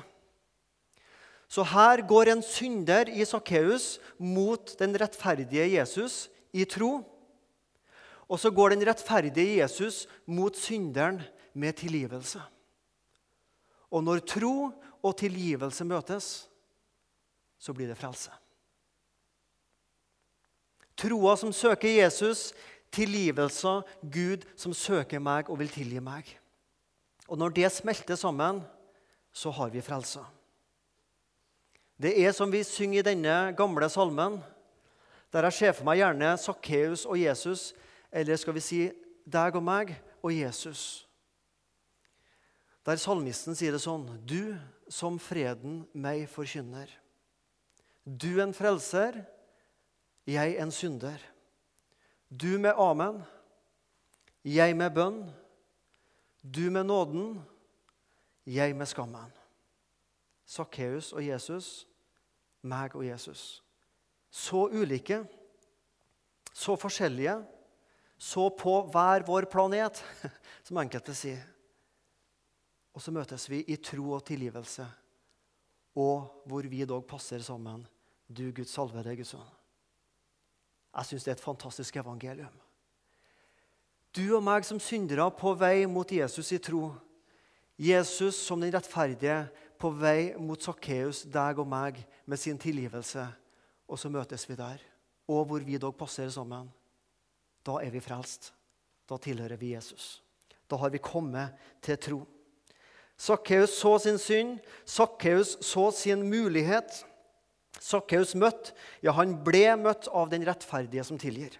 Så 1.51 1.63
her 1.67 2.01
går 2.07 2.31
en 2.31 2.43
synder 2.43 3.09
i 3.11 3.25
Sakkeus 3.27 3.99
mot 4.17 4.71
den 4.79 4.95
rettferdige 4.95 5.67
Jesus 5.75 6.29
i 6.53 6.63
tro. 6.65 7.01
Og 8.31 8.39
så 8.39 8.51
går 8.55 8.71
den 8.71 8.85
rettferdige 8.87 9.59
Jesus 9.59 10.07
mot 10.25 10.55
synderen 10.55 11.19
med 11.53 11.73
tilgivelse. 11.73 12.39
Og 13.91 14.03
når 14.03 14.23
tro 14.23 14.71
og 15.03 15.17
tilgivelse 15.19 15.83
møtes, 15.85 16.29
så 17.59 17.75
blir 17.75 17.91
det 17.91 17.99
frelse. 17.99 18.31
Troa 21.01 21.35
som 21.35 21.51
søker 21.53 21.89
Jesus, 21.89 22.51
tilgivelse, 22.91 23.81
Gud 24.01 24.45
som 24.59 24.75
søker 24.75 25.21
meg 25.23 25.49
og 25.49 25.59
vil 25.61 25.71
tilgi 25.71 26.01
meg. 26.03 26.27
Og 27.31 27.39
når 27.39 27.55
det 27.55 27.71
smelter 27.71 28.19
sammen, 28.19 28.61
så 29.31 29.51
har 29.55 29.71
vi 29.71 29.83
frelse. 29.83 30.23
Det 32.01 32.11
er 32.19 32.33
som 32.35 32.51
vi 32.51 32.63
synger 32.65 32.99
i 32.99 33.05
denne 33.05 33.53
gamle 33.55 33.87
salmen, 33.89 34.39
der 35.31 35.47
jeg 35.47 35.53
ser 35.53 35.75
for 35.77 35.87
meg 35.87 36.01
gjerne 36.01 36.33
Sakkeus 36.41 37.05
og 37.05 37.19
Jesus, 37.19 37.71
eller 38.11 38.35
skal 38.35 38.57
vi 38.57 38.63
si 38.65 38.81
deg 39.23 39.55
og 39.55 39.63
meg 39.63 39.93
og 40.19 40.33
Jesus. 40.33 41.05
Der 42.83 42.97
salmisten 42.97 43.55
sier 43.55 43.75
det 43.75 43.83
sånn 43.83 44.07
Du 44.25 44.57
som 44.91 45.19
freden 45.21 45.85
meg 45.93 46.25
forkynner. 46.27 46.89
Du 48.03 48.41
en 48.41 48.55
frelser, 48.57 49.21
jeg 50.25 50.57
en 50.59 50.73
synder. 50.73 51.21
Du 52.31 52.55
med 52.59 52.77
amen, 52.79 53.19
jeg 54.47 54.75
med 54.79 54.93
bønn. 54.95 55.25
Du 56.41 56.71
med 56.71 56.87
nåden, 56.87 57.35
jeg 58.47 58.71
med 58.75 58.87
skammen. 58.87 59.33
Sakkeus 60.47 61.11
og 61.11 61.25
Jesus, 61.25 61.85
meg 62.63 62.95
og 62.95 63.03
Jesus. 63.05 63.59
Så 64.31 64.69
ulike, 64.71 65.21
så 66.55 66.77
forskjellige, 66.79 67.35
så 68.15 68.47
på 68.55 68.79
hver 68.93 69.27
vår 69.27 69.49
planet, 69.51 69.99
som 70.65 70.79
enkelte 70.79 71.13
sier. 71.17 71.43
Og 72.95 73.03
så 73.03 73.11
møtes 73.11 73.47
vi 73.51 73.61
i 73.67 73.79
tro 73.79 74.15
og 74.15 74.23
tilgivelse, 74.27 74.87
og 75.99 76.45
hvor 76.47 76.67
vi 76.71 76.85
dog 76.87 77.03
passer 77.07 77.43
sammen. 77.43 77.83
Du, 78.27 78.47
Guds 78.55 78.71
salvede 78.71 79.19
Guds 79.19 79.35
sønn. 79.35 79.60
Jeg 80.91 81.07
syns 81.07 81.25
det 81.25 81.31
er 81.31 81.37
et 81.39 81.43
fantastisk 81.43 81.95
evangelium. 82.01 82.53
Du 84.11 84.25
og 84.35 84.43
meg 84.43 84.65
som 84.67 84.79
syndere 84.83 85.29
på 85.39 85.53
vei 85.55 85.85
mot 85.87 86.09
Jesus 86.11 86.51
i 86.51 86.59
tro. 86.59 86.89
Jesus 87.79 88.35
som 88.43 88.59
den 88.59 88.73
rettferdige 88.75 89.45
på 89.79 89.89
vei 89.95 90.33
mot 90.37 90.61
Sakkeus, 90.61 91.23
deg 91.23 91.61
og 91.63 91.69
meg, 91.71 92.01
med 92.27 92.37
sin 92.39 92.59
tilgivelse. 92.59 93.23
Og 93.87 93.99
så 93.99 94.11
møtes 94.11 94.43
vi 94.49 94.57
der. 94.59 94.83
Og 95.31 95.45
hvor 95.47 95.63
vi 95.63 95.79
dog 95.79 95.95
passer 95.97 96.29
sammen. 96.29 96.67
Da 97.63 97.79
er 97.79 97.93
vi 97.93 98.03
frelst. 98.03 98.51
Da 99.07 99.17
tilhører 99.17 99.57
vi 99.59 99.73
Jesus. 99.73 100.19
Da 100.69 100.77
har 100.79 100.91
vi 100.91 101.01
kommet 101.03 101.55
til 101.83 101.97
tro. 101.99 102.19
Sakkeus 103.17 103.77
så 103.79 103.95
sin 104.01 104.19
synd. 104.19 104.59
Sakkeus 104.85 105.57
så 105.65 105.89
sin 105.95 106.23
mulighet. 106.29 107.03
Sakkeus 107.81 108.35
møtte, 108.37 108.75
ja, 109.01 109.15
han 109.17 109.39
ble 109.41 109.65
møtt 109.81 110.05
av 110.13 110.29
den 110.29 110.45
rettferdige 110.45 111.03
som 111.07 111.17
tilgir. 111.21 111.55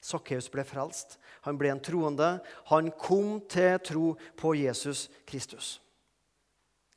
Sakkeus 0.00 0.48
ble 0.48 0.64
frelst. 0.64 1.18
Han 1.44 1.58
ble 1.58 1.72
en 1.72 1.82
troende. 1.84 2.38
Han 2.70 2.90
kom 2.96 3.38
til 3.50 3.76
tro 3.84 4.14
på 4.38 4.54
Jesus 4.56 5.08
Kristus. 5.28 5.78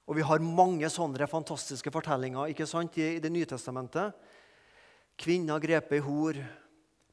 Og 0.08 0.18
Vi 0.18 0.26
har 0.28 0.44
mange 0.44 0.90
sånne 0.92 1.28
fantastiske 1.30 1.92
fortellinger 1.92 2.52
ikke 2.52 2.68
sant, 2.68 2.98
i 2.98 3.20
Det 3.20 3.32
nye 3.32 3.48
testamentet. 3.48 4.14
Kvinner 5.18 5.60
grepet 5.60 6.00
i 6.00 6.04
hor. 6.04 6.36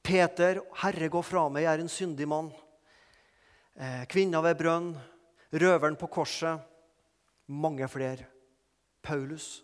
Peter, 0.02 0.60
'Herre, 0.74 1.08
gå 1.08 1.22
fra 1.22 1.48
meg, 1.48 1.62
jeg 1.62 1.74
er 1.74 1.80
en 1.80 1.88
syndig 1.88 2.26
mann'. 2.26 2.52
Eh, 3.76 4.06
kvinner 4.06 4.42
ved 4.42 4.58
brønn. 4.58 4.96
Røveren 5.52 5.96
på 5.96 6.06
korset. 6.06 6.60
Mange 7.46 7.88
flere. 7.88 8.26
Paulus. 9.02 9.62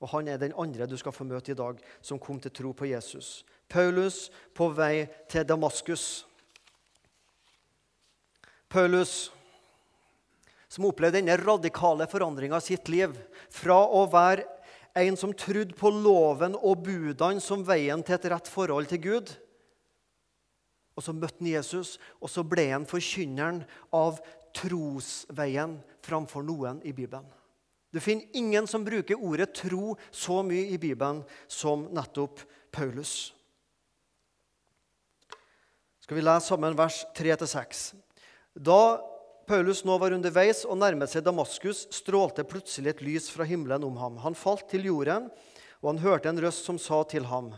Og 0.00 0.10
han 0.12 0.28
er 0.28 0.40
den 0.40 0.54
andre 0.58 0.88
du 0.88 0.96
skal 1.00 1.14
få 1.14 1.24
møte 1.24 1.54
i 1.54 1.58
dag, 1.58 1.78
som 2.04 2.20
kom 2.20 2.40
til 2.40 2.52
tro 2.52 2.72
på 2.76 2.88
Jesus. 2.90 3.44
Paulus 3.68 4.26
på 4.54 4.68
vei 4.76 5.06
til 5.30 5.46
Damaskus. 5.48 6.26
Paulus 8.68 9.30
som 10.68 10.84
opplevde 10.88 11.20
denne 11.22 11.38
radikale 11.40 12.04
forandringa 12.10 12.58
av 12.58 12.64
sitt 12.64 12.90
liv. 12.92 13.14
Fra 13.48 13.78
å 13.86 14.04
være 14.12 14.44
en 14.96 15.16
som 15.16 15.32
trodde 15.36 15.76
på 15.76 15.92
loven 15.92 16.56
og 16.56 16.84
budene 16.84 17.42
som 17.44 17.64
veien 17.64 18.02
til 18.04 18.16
et 18.16 18.28
rett 18.32 18.50
forhold 18.50 18.90
til 18.90 19.02
Gud. 19.04 19.32
Og 20.96 21.04
Så 21.04 21.12
møtte 21.12 21.40
han 21.40 21.52
Jesus, 21.52 21.98
og 22.20 22.32
så 22.32 22.44
ble 22.44 22.70
han 22.70 22.88
forkynneren 22.88 23.64
av 23.92 24.20
trosveien 24.56 25.76
framfor 26.04 26.44
noen 26.44 26.80
i 26.88 26.94
Bibelen. 26.96 27.28
Du 27.96 28.00
finner 28.04 28.28
ingen 28.36 28.66
som 28.68 28.84
bruker 28.84 29.16
ordet 29.16 29.54
tro 29.56 29.94
så 30.12 30.42
mye 30.44 30.66
i 30.68 30.76
Bibelen 30.76 31.22
som 31.48 31.86
nettopp 31.96 32.42
Paulus. 32.68 33.32
Skal 36.04 36.18
vi 36.18 36.24
lese 36.26 36.50
sammen 36.50 36.76
vers 36.76 36.98
3-6? 37.16 37.86
Da 38.52 39.00
Paulus 39.48 39.80
nå 39.88 39.96
var 39.96 40.12
underveis 40.12 40.60
og 40.68 40.76
nærmet 40.82 41.08
seg 41.08 41.24
Damaskus, 41.24 41.86
strålte 41.94 42.44
plutselig 42.44 42.92
et 42.92 43.00
lys 43.06 43.30
fra 43.32 43.48
himmelen 43.48 43.88
om 43.88 43.96
ham. 43.96 44.20
Han 44.26 44.36
falt 44.36 44.68
til 44.68 44.90
jorden, 44.90 45.30
og 45.80 45.94
han 45.94 46.02
hørte 46.04 46.28
en 46.28 46.42
røst 46.44 46.68
som 46.68 46.76
sa 46.76 47.00
til 47.08 47.30
ham, 47.32 47.54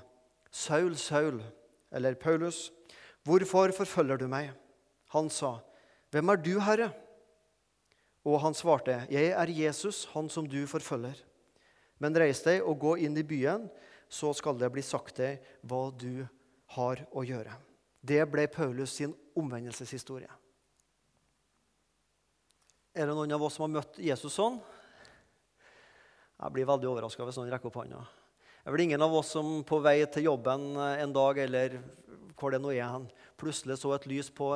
Saul, 0.54 0.95
Saul, 0.95 1.42
eller 1.90 2.14
Paulus, 2.14 2.68
hvorfor 3.26 3.75
forfølger 3.75 4.23
du 4.23 4.28
meg? 4.30 4.54
Han 5.18 5.35
sa, 5.35 5.57
Hvem 6.14 6.30
er 6.30 6.47
du, 6.47 6.54
Herre? 6.62 6.92
Og 8.28 8.40
han 8.42 8.56
svarte, 8.56 9.06
Jeg 9.08 9.32
er 9.32 9.49
Jesus, 9.49 10.04
han 10.12 10.28
som 10.28 10.44
du 10.49 10.61
forfølger. 10.68 11.16
Men 11.99 12.16
reis 12.16 12.42
deg 12.44 12.61
og 12.62 12.78
gå 12.78 12.97
inn 13.06 13.16
i 13.16 13.26
byen, 13.26 13.68
så 14.08 14.32
skal 14.37 14.58
det 14.61 14.70
bli 14.73 14.85
sagt 14.85 15.16
deg 15.20 15.40
hva 15.66 15.88
du 15.90 16.26
har 16.76 17.00
å 17.12 17.25
gjøre. 17.25 17.54
Det 18.00 18.20
ble 18.30 18.47
Paulus 18.52 18.94
sin 19.00 19.14
omvendelseshistorie. 19.37 20.30
Er 22.94 23.06
det 23.06 23.14
noen 23.14 23.32
av 23.35 23.42
oss 23.47 23.58
som 23.58 23.66
har 23.66 23.75
møtt 23.78 23.99
Jesus 24.02 24.37
sånn? 24.38 24.58
Jeg 26.38 26.54
blir 26.54 26.68
veldig 26.68 26.88
overraska 26.90 27.26
hvis 27.26 27.38
noen 27.40 27.50
rekker 27.52 27.70
opp 27.70 27.80
hånda. 27.80 28.00
Det 28.62 28.70
er 28.70 28.75
vel 28.75 28.85
ingen 28.85 29.02
av 29.02 29.14
oss 29.14 29.32
som 29.35 29.62
på 29.66 29.78
vei 29.82 30.00
til 30.12 30.28
jobben 30.28 30.76
en 30.76 31.14
dag 31.14 31.40
eller 31.42 31.79
hvor 32.38 32.55
det 32.55 32.61
nå 32.62 32.70
er, 32.74 32.87
han 32.87 33.09
plutselig 33.38 33.79
så 33.81 33.92
et 33.96 34.07
lys 34.11 34.29
på 34.31 34.52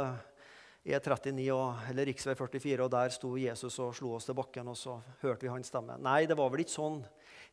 E39 0.83 1.90
eller 1.90 2.09
rv. 2.11 2.35
44, 2.35 2.83
og 2.83 2.90
der 2.90 3.14
sto 3.14 3.37
Jesus 3.38 3.79
og 3.79 3.95
slo 3.95 4.16
oss 4.16 4.27
til 4.27 4.35
bakken, 4.35 4.68
og 4.73 4.77
så 4.79 4.97
hørte 5.23 5.47
vi 5.47 5.53
hans 5.53 5.71
stemme. 5.71 5.95
Nei, 6.03 6.25
det 6.27 6.37
var 6.38 6.51
vel 6.51 6.64
ikke 6.64 6.75
sånn. 6.75 7.01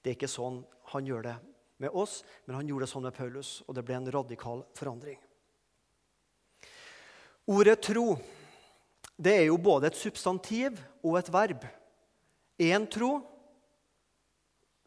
Det 0.02 0.12
er 0.12 0.18
ikke 0.18 0.32
sånn 0.32 0.64
han 0.94 1.06
gjør 1.06 1.28
det 1.28 1.36
med 1.80 1.94
oss, 1.94 2.24
men 2.48 2.58
han 2.58 2.68
gjorde 2.68 2.88
det 2.88 2.92
sånn 2.92 3.06
med 3.06 3.16
Paulus, 3.16 3.52
og 3.68 3.78
det 3.78 3.86
ble 3.86 4.00
en 4.00 4.12
radikal 4.12 4.66
forandring. 4.78 5.20
Ordet 7.50 7.80
tro 7.86 8.12
det 9.20 9.34
er 9.36 9.48
jo 9.50 9.58
både 9.60 9.90
et 9.90 10.00
substantiv 10.00 10.78
og 11.04 11.18
et 11.20 11.30
verb. 11.34 11.66
Én 12.60 12.86
tro, 12.92 13.18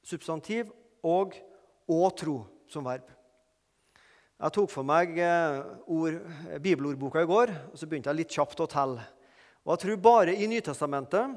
substantiv, 0.04 0.70
og 1.04 1.34
å 1.90 1.98
tro 2.16 2.38
som 2.70 2.86
verb. 2.86 3.04
Jeg 4.42 4.54
tok 4.56 4.72
for 4.72 4.82
meg 4.82 5.14
eh, 5.22 5.60
ord, 5.94 6.16
bibelordboka 6.64 7.22
i 7.22 7.28
går, 7.30 7.52
og 7.70 7.78
så 7.78 7.86
begynte 7.86 8.10
jeg 8.10 8.18
litt 8.18 8.32
kjapt 8.34 8.64
å 8.64 8.66
telle. 8.70 9.04
Og 9.62 9.76
jeg 9.76 9.82
tror 9.84 10.00
bare 10.02 10.34
i 10.34 10.48
Nytestamentet, 10.50 11.36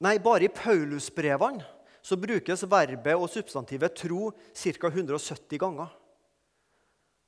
nei, 0.00 0.14
bare 0.24 0.46
i 0.46 0.52
Paulusbrevene 0.52 1.66
så 2.06 2.16
brukes 2.16 2.64
verbet 2.70 3.18
og 3.18 3.28
substantivet 3.28 3.96
tro 3.98 4.30
ca. 4.32 4.88
170 4.88 5.60
ganger. 5.60 5.92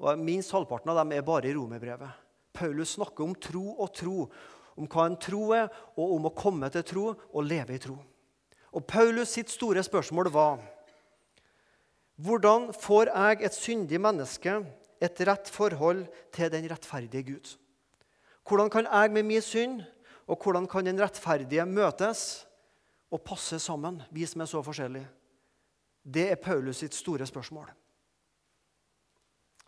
Og 0.00 0.22
Minst 0.22 0.54
halvparten 0.54 0.94
av 0.94 1.02
dem 1.02 1.12
er 1.12 1.26
bare 1.26 1.50
i 1.50 1.54
romerbrevet. 1.56 2.24
Paulus 2.54 2.94
snakker 2.96 3.26
om 3.26 3.36
tro 3.36 3.74
og 3.74 3.92
tro, 3.92 4.24
om 4.78 4.88
hva 4.88 5.08
en 5.10 5.18
tro 5.20 5.42
er, 5.58 5.68
og 5.98 6.16
om 6.16 6.30
å 6.30 6.34
komme 6.38 6.70
til 6.72 6.86
tro 6.88 7.06
og 7.10 7.44
leve 7.44 7.76
i 7.76 7.82
tro. 7.82 7.98
Og 8.72 8.86
Paulus 8.88 9.34
sitt 9.36 9.52
store 9.52 9.84
spørsmål 9.84 10.32
var 10.32 10.62
hvordan 12.18 12.72
får 12.74 13.12
jeg, 13.12 13.42
et 13.46 13.54
syndig 13.54 14.00
menneske, 14.02 14.58
et 15.00 15.20
rett 15.28 15.50
forhold 15.54 16.06
til 16.34 16.50
den 16.50 16.66
rettferdige 16.70 17.22
Gud? 17.22 17.54
Hvordan 18.48 18.70
kan 18.70 18.88
jeg 18.90 19.12
med 19.12 19.22
min 19.22 19.42
synd 19.42 19.82
og 20.26 20.42
hvordan 20.42 20.66
kan 20.66 20.86
den 20.86 21.00
rettferdige 21.00 21.66
møtes 21.66 22.46
og 23.10 23.22
passe 23.22 23.58
sammen, 23.58 24.02
vi 24.10 24.26
som 24.26 24.42
er 24.42 24.50
så 24.50 24.62
forskjellige? 24.62 25.06
Det 26.02 26.30
er 26.32 26.40
Paulus 26.42 26.82
sitt 26.82 26.94
store 26.94 27.26
spørsmål. 27.26 27.70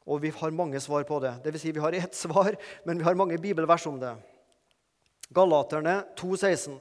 Og 0.06 0.22
vi 0.22 0.32
har 0.34 0.50
mange 0.50 0.80
svar 0.80 1.04
på 1.06 1.20
det. 1.22 1.36
Vil 1.44 1.60
si, 1.60 1.70
vi 1.70 1.80
har 1.80 1.94
ett 1.94 2.16
svar, 2.16 2.56
men 2.84 2.98
vi 2.98 3.04
har 3.04 3.14
mange 3.14 3.38
bibelvers 3.38 3.86
om 3.86 4.00
det. 4.00 4.16
Galaterne 5.30 6.00
2,16. 6.18 6.80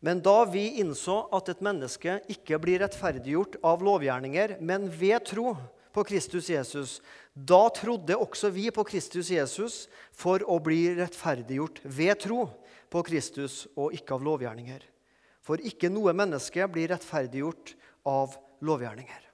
Men 0.00 0.20
da 0.22 0.44
vi 0.46 0.78
innså 0.78 1.24
at 1.34 1.48
et 1.50 1.62
menneske 1.64 2.20
ikke 2.30 2.60
blir 2.62 2.82
rettferdiggjort 2.84 3.58
av 3.66 3.82
lovgjerninger, 3.82 4.58
men 4.62 4.86
ved 4.90 5.24
tro 5.26 5.56
på 5.94 6.04
Kristus 6.06 6.50
Jesus, 6.52 6.98
da 7.34 7.64
trodde 7.74 8.14
også 8.14 8.52
vi 8.54 8.68
på 8.74 8.84
Kristus 8.86 9.32
Jesus 9.34 9.86
for 10.14 10.44
å 10.46 10.60
bli 10.62 10.94
rettferdiggjort 11.00 11.82
ved 11.82 12.20
tro 12.22 12.44
på 12.92 13.02
Kristus 13.10 13.64
og 13.74 13.96
ikke 13.96 14.14
av 14.14 14.26
lovgjerninger. 14.26 14.84
For 15.42 15.58
ikke 15.64 15.90
noe 15.90 16.14
menneske 16.14 16.66
blir 16.70 16.92
rettferdiggjort 16.92 17.74
av 18.06 18.36
lovgjerninger. 18.62 19.24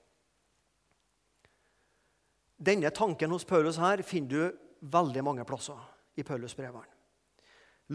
Denne 2.64 2.90
tanken 2.94 3.32
hos 3.34 3.44
Paulus 3.44 3.76
her 3.82 4.00
finner 4.06 4.30
du 4.30 4.88
veldig 4.94 5.24
mange 5.26 5.44
plasser 5.48 5.80
i 6.16 6.24
Paulusbrevene. 6.24 6.86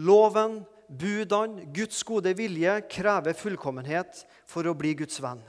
Loven, 0.06 0.60
budene, 0.90 1.68
Guds 1.74 2.02
gode 2.06 2.32
vilje 2.34 2.74
krever 2.90 3.36
fullkommenhet 3.38 4.24
for 4.48 4.66
å 4.66 4.74
bli 4.76 4.96
Guds 4.98 5.20
venn. 5.22 5.42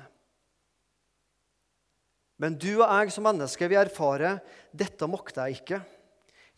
Men 2.41 2.58
du 2.58 2.71
og 2.80 2.88
jeg 2.88 3.13
som 3.13 3.25
mennesker 3.27 3.69
vi 3.69 3.77
erfarer 3.77 4.39
dette 4.73 5.10
makter 5.10 5.49
jeg 5.49 5.62
ikke. 5.62 5.82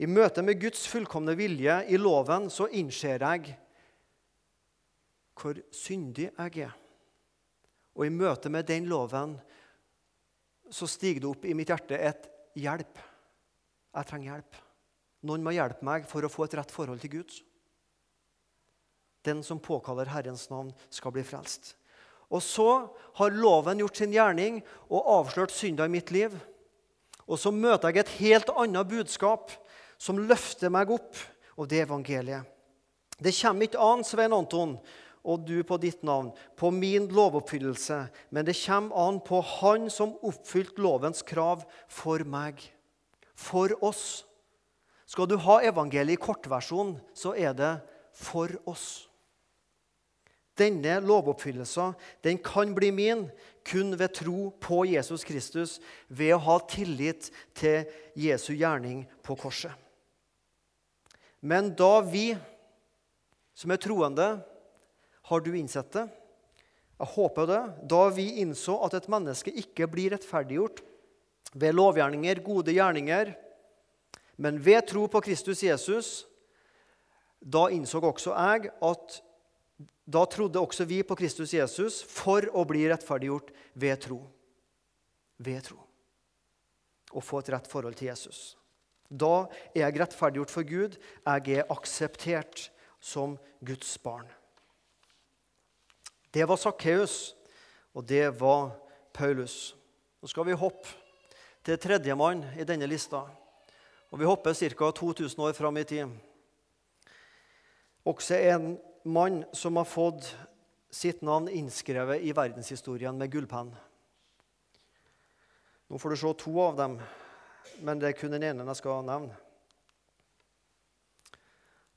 I 0.04 0.08
møte 0.08 0.44
med 0.44 0.62
Guds 0.62 0.86
fullkomne 0.90 1.36
vilje 1.40 1.82
i 1.92 2.00
loven 2.00 2.48
så 2.52 2.70
innser 2.72 3.24
jeg 3.24 3.56
hvor 5.40 5.60
syndig 5.76 6.30
jeg 6.30 6.68
er. 6.68 6.76
Og 7.94 8.08
i 8.08 8.14
møte 8.14 8.50
med 8.54 8.68
den 8.70 8.88
loven 8.90 9.36
så 10.74 10.88
stiger 10.90 11.24
det 11.24 11.30
opp 11.30 11.44
i 11.46 11.56
mitt 11.58 11.70
hjerte 11.70 12.00
et 12.00 12.30
hjelp. 12.58 13.02
Jeg 13.94 14.10
trenger 14.10 14.32
hjelp. 14.32 14.62
Noen 15.28 15.44
må 15.46 15.54
hjelpe 15.56 15.86
meg 15.86 16.08
for 16.10 16.26
å 16.26 16.32
få 16.32 16.48
et 16.48 16.56
rett 16.58 16.72
forhold 16.74 17.04
til 17.04 17.20
Gud. 17.20 17.36
Den 19.24 19.44
som 19.44 19.60
påkaller 19.60 20.12
Herrens 20.12 20.50
navn, 20.52 20.74
skal 20.90 21.14
bli 21.16 21.24
frelst. 21.24 21.76
Og 22.34 22.42
så 22.44 22.70
har 23.20 23.36
loven 23.38 23.84
gjort 23.84 24.00
sin 24.00 24.14
gjerning 24.14 24.62
og 24.90 25.06
avslørt 25.20 25.54
synda 25.54 25.86
i 25.88 25.94
mitt 25.94 26.12
liv. 26.12 26.34
Og 27.28 27.40
så 27.40 27.54
møter 27.54 27.94
jeg 27.94 28.04
et 28.04 28.18
helt 28.20 28.50
annet 28.58 28.90
budskap 28.90 29.54
som 30.02 30.20
løfter 30.20 30.74
meg 30.74 30.92
opp, 30.92 31.16
og 31.56 31.70
det 31.70 31.80
er 31.84 31.88
evangeliet. 31.88 32.50
Det 33.22 33.32
kommer 33.38 33.68
ikke 33.68 33.80
an, 33.80 34.04
Svein 34.04 34.34
Anton, 34.36 34.76
og 35.24 35.46
du 35.48 35.62
på 35.64 35.78
ditt 35.80 36.02
navn, 36.04 36.34
på 36.60 36.72
min 36.74 37.08
lovoppfyllelse, 37.14 38.00
men 38.34 38.48
det 38.48 38.58
kommer 38.66 39.08
an 39.08 39.22
på 39.24 39.40
Han 39.60 39.88
som 39.94 40.18
oppfylte 40.26 40.84
lovens 40.84 41.24
krav 41.24 41.64
for 41.88 42.26
meg. 42.28 42.60
For 43.34 43.72
oss. 43.86 44.26
Skal 45.08 45.30
du 45.30 45.38
ha 45.46 45.62
evangeliet 45.64 46.18
i 46.18 46.22
kortversjon, 46.22 46.98
så 47.16 47.36
er 47.38 47.56
det 47.56 47.74
for 48.18 48.52
oss. 48.68 49.06
Denne 50.60 51.00
lovoppfyllelsen 51.02 51.96
den 52.26 52.38
kan 52.38 52.76
bli 52.78 52.92
min 52.94 53.26
kun 53.66 53.96
ved 53.98 54.14
tro 54.14 54.52
på 54.62 54.84
Jesus 54.86 55.24
Kristus, 55.26 55.80
ved 56.08 56.36
å 56.36 56.42
ha 56.46 56.58
tillit 56.70 57.32
til 57.58 57.88
Jesu 58.20 58.52
gjerning 58.54 59.06
på 59.24 59.38
korset. 59.40 59.72
Men 61.44 61.72
da 61.76 62.02
vi 62.06 62.34
som 63.54 63.72
er 63.74 63.82
troende, 63.82 64.28
har 65.30 65.44
du 65.44 65.54
innsett 65.56 65.92
det? 65.96 66.08
Jeg 67.00 67.12
håper 67.16 67.48
det. 67.50 67.62
Da 67.90 68.04
vi 68.16 68.28
innså 68.44 68.78
at 68.86 68.96
et 68.98 69.10
menneske 69.12 69.52
ikke 69.64 69.88
blir 69.92 70.14
rettferdiggjort 70.14 70.84
ved 71.54 71.76
lovgjerninger, 71.76 72.42
gode 72.46 72.76
gjerninger, 72.76 73.34
men 74.42 74.58
ved 74.64 74.88
tro 74.90 75.06
på 75.12 75.22
Kristus 75.22 75.62
Jesus, 75.64 76.10
da 77.40 77.68
innså 77.70 78.02
også 78.02 78.34
jeg 78.34 78.72
at 78.82 79.20
da 80.04 80.26
trodde 80.28 80.60
også 80.60 80.86
vi 80.86 81.00
på 81.04 81.16
Kristus 81.16 81.54
Jesus 81.56 82.02
for 82.04 82.44
å 82.52 82.66
bli 82.68 82.84
rettferdiggjort 82.92 83.54
ved 83.80 84.02
tro. 84.04 84.20
Ved 85.40 85.64
tro. 85.70 85.80
Og 87.14 87.24
få 87.24 87.40
et 87.40 87.54
rett 87.54 87.70
forhold 87.72 87.96
til 88.00 88.10
Jesus. 88.12 88.58
Da 89.08 89.46
er 89.72 89.86
jeg 89.86 90.00
rettferdiggjort 90.02 90.52
for 90.52 90.68
Gud. 90.68 90.98
Jeg 91.24 91.60
er 91.60 91.72
akseptert 91.72 92.68
som 93.00 93.38
Guds 93.64 93.96
barn. 94.04 94.28
Det 96.34 96.48
var 96.50 96.58
Sakkeus, 96.58 97.36
og 97.94 98.08
det 98.10 98.26
var 98.40 98.74
Paulus. 99.14 99.76
Nå 100.20 100.28
skal 100.28 100.48
vi 100.48 100.58
hoppe 100.58 100.90
til 101.64 101.78
tredjemann 101.80 102.42
i 102.58 102.66
denne 102.68 102.90
lista. 102.90 103.22
Og 104.12 104.20
Vi 104.20 104.26
hopper 104.26 104.54
ca. 104.54 104.92
2000 104.92 105.40
år 105.42 105.54
fram 105.54 105.78
i 105.78 105.84
tid. 105.84 106.10
Også 108.06 108.36
en 108.36 108.78
mann 109.04 109.44
som 109.52 109.76
har 109.76 109.86
fått 109.86 110.36
sitt 110.90 111.22
navn 111.22 111.50
innskrevet 111.50 112.22
i 112.22 112.34
verdenshistorien 112.36 113.18
med 113.18 113.32
gullpenn. 113.32 113.72
Nå 115.90 116.00
får 116.00 116.10
du 116.10 116.18
se 116.18 116.34
to 116.42 116.54
av 116.62 116.78
dem, 116.78 117.00
men 117.86 118.00
det 118.00 118.12
er 118.12 118.18
kun 118.18 118.34
den 118.34 118.46
ene 118.46 118.66
jeg 118.72 118.80
skal 118.80 119.04
nevne. 119.06 119.36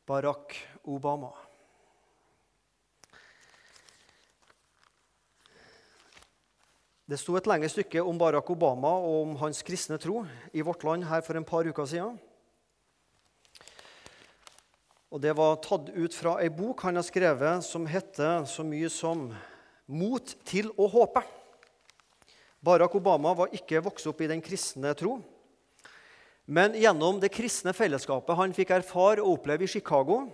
Barack 0.06 0.54
Obama. 0.84 1.32
Det 7.06 7.18
sto 7.22 7.36
et 7.38 7.46
lengre 7.46 7.70
stykke 7.70 8.02
om 8.02 8.18
Barack 8.18 8.48
Obama 8.50 8.90
og 8.98 9.20
om 9.22 9.34
hans 9.44 9.62
kristne 9.66 9.98
tro 10.02 10.24
i 10.50 10.62
Vårt 10.66 10.82
Land 10.86 11.06
her 11.06 11.22
for 11.22 11.38
en 11.38 11.46
par 11.46 11.66
uker 11.66 11.86
siden. 11.86 12.16
Og 15.10 15.20
Det 15.22 15.36
var 15.38 15.60
tatt 15.62 15.92
ut 15.94 16.14
fra 16.14 16.36
ei 16.42 16.48
bok 16.50 16.82
han 16.82 16.98
har 16.98 17.06
skrevet 17.06 17.64
som 17.64 17.86
heter 17.86 18.44
så 18.44 18.64
mye 18.66 18.90
som 18.90 19.34
'Mot 19.88 20.34
til 20.44 20.70
å 20.74 20.90
håpe'. 20.90 21.22
Barack 22.60 22.94
Obama 22.94 23.34
var 23.34 23.54
ikke 23.54 23.82
vokst 23.84 24.06
opp 24.06 24.20
i 24.20 24.26
den 24.26 24.42
kristne 24.42 24.94
tro. 24.94 25.22
Men 26.46 26.72
gjennom 26.74 27.20
det 27.20 27.30
kristne 27.30 27.72
fellesskapet 27.72 28.36
han 28.36 28.52
fikk 28.52 28.70
erfare 28.70 29.22
og 29.22 29.38
oppleve 29.38 29.62
i 29.62 29.70
Chicago, 29.70 30.26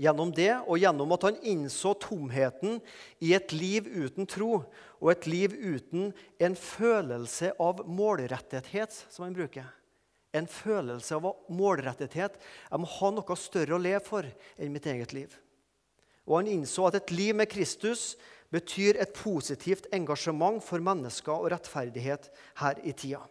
Gjennom 0.00 0.30
det 0.32 0.54
og 0.64 0.80
gjennom 0.80 1.12
at 1.12 1.26
han 1.26 1.36
innså 1.44 1.92
tomheten 2.00 2.78
i 3.20 3.34
et 3.36 3.52
liv 3.52 3.86
uten 3.86 4.26
tro 4.26 4.62
og 5.02 5.10
et 5.12 5.26
liv 5.28 5.52
uten 5.52 6.14
en 6.40 6.56
følelse 6.56 7.52
av 7.60 7.84
målrettethet, 7.84 8.94
som 9.12 9.26
han 9.26 9.36
bruker. 9.36 9.68
En 10.32 10.48
følelse 10.48 11.16
av 11.18 11.28
målrettethet. 11.52 12.38
Jeg 12.70 12.80
må 12.80 12.88
ha 12.88 13.10
noe 13.12 13.36
større 13.36 13.76
å 13.76 13.82
leve 13.82 14.00
for 14.06 14.28
enn 14.56 14.72
mitt 14.72 14.88
eget 14.88 15.12
liv. 15.16 15.34
Og 16.28 16.38
han 16.38 16.50
innså 16.52 16.86
at 16.88 17.00
et 17.00 17.12
liv 17.12 17.34
med 17.36 17.50
Kristus 17.50 18.14
betyr 18.52 19.00
et 19.00 19.14
positivt 19.16 19.88
engasjement 19.92 20.60
for 20.64 20.82
mennesker 20.84 21.34
og 21.34 21.50
rettferdighet 21.54 22.28
her 22.60 22.80
i 22.84 22.92
tida. 22.92 23.22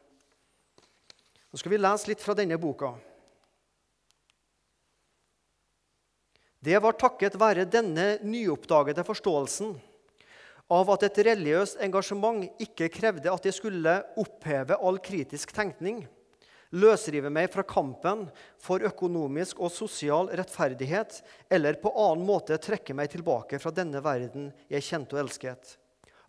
Nå 1.51 1.59
skal 1.59 1.73
vi 1.73 1.81
lese 1.81 2.09
litt 2.09 2.23
fra 2.23 2.35
denne 2.37 2.57
boka. 2.61 2.93
Det 6.61 6.77
var 6.77 6.93
takket 6.93 7.39
være 7.41 7.65
denne 7.65 8.19
nyoppdagede 8.21 9.03
forståelsen 9.05 9.73
av 10.71 10.91
at 10.93 11.03
et 11.07 11.17
religiøst 11.25 11.81
engasjement 11.83 12.45
ikke 12.61 12.91
krevde 12.93 13.31
at 13.33 13.47
jeg 13.47 13.57
skulle 13.57 13.95
oppheve 14.21 14.77
all 14.77 15.01
kritisk 15.03 15.51
tenkning, 15.57 16.05
løsrive 16.71 17.31
meg 17.33 17.49
fra 17.51 17.63
kampen 17.67 18.25
for 18.61 18.83
økonomisk 18.87 19.59
og 19.59 19.73
sosial 19.75 20.31
rettferdighet 20.39 21.19
eller 21.51 21.79
på 21.81 21.91
annen 21.91 22.25
måte 22.27 22.59
trekke 22.61 22.95
meg 22.95 23.11
tilbake 23.11 23.59
fra 23.59 23.73
denne 23.75 24.01
verden 24.03 24.49
jeg 24.71 24.87
kjente 24.87 25.17
og 25.17 25.25
elsket. 25.25 25.75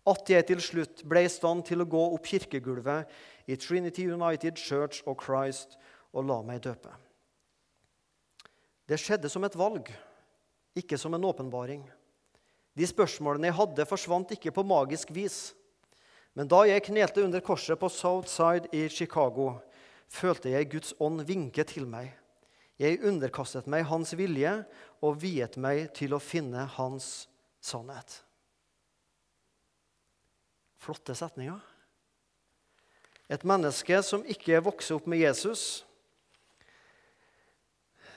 At 0.03 0.31
jeg 0.31 0.49
til 0.49 0.63
slutt 0.63 1.05
ble 1.07 1.23
i 1.27 1.31
stand 1.31 1.63
til 1.69 1.85
å 1.85 1.89
gå 1.89 2.03
opp 2.17 2.27
kirkegulvet 2.27 3.11
i 3.47 3.59
Trinity 3.59 4.09
United 4.11 4.59
Church 4.59 5.05
of 5.07 5.21
Christ 5.23 5.79
og 6.13 6.27
la 6.27 6.41
meg 6.47 6.65
døpe. 6.67 6.91
Det 8.91 8.99
skjedde 8.99 9.31
som 9.31 9.47
et 9.47 9.57
valg 9.57 9.93
ikke 10.79 10.99
som 10.99 11.15
en 11.15 11.25
åpenbaring. 11.29 11.83
De 12.73 12.87
spørsmålene 12.89 13.51
jeg 13.51 13.59
hadde, 13.59 13.89
forsvant 13.89 14.31
ikke 14.33 14.53
på 14.57 14.65
magisk 14.65 15.13
vis. 15.13 15.53
Men 16.33 16.49
da 16.49 16.63
jeg 16.65 16.87
knelte 16.87 17.25
under 17.25 17.45
korset 17.45 17.77
på 17.79 17.91
Southside 17.93 18.71
i 18.73 18.87
Chicago, 18.89 19.59
følte 20.11 20.53
jeg 20.55 20.71
Guds 20.73 20.95
ånd 21.03 21.23
vinke 21.29 21.65
til 21.69 21.87
meg. 21.91 22.13
Jeg 22.81 23.03
underkastet 23.07 23.69
meg 23.71 23.87
hans 23.91 24.15
vilje 24.19 24.55
og 25.05 25.21
viet 25.23 25.59
meg 25.61 25.93
til 25.95 26.17
å 26.17 26.23
finne 26.23 26.65
hans 26.79 27.29
sannhet. 27.63 28.23
Flotte 30.83 31.15
setninger. 31.15 31.61
Et 33.31 33.45
menneske 33.47 34.01
som 34.05 34.25
ikke 34.29 34.61
vokser 34.65 34.99
opp 34.99 35.07
med 35.09 35.23
Jesus, 35.23 35.85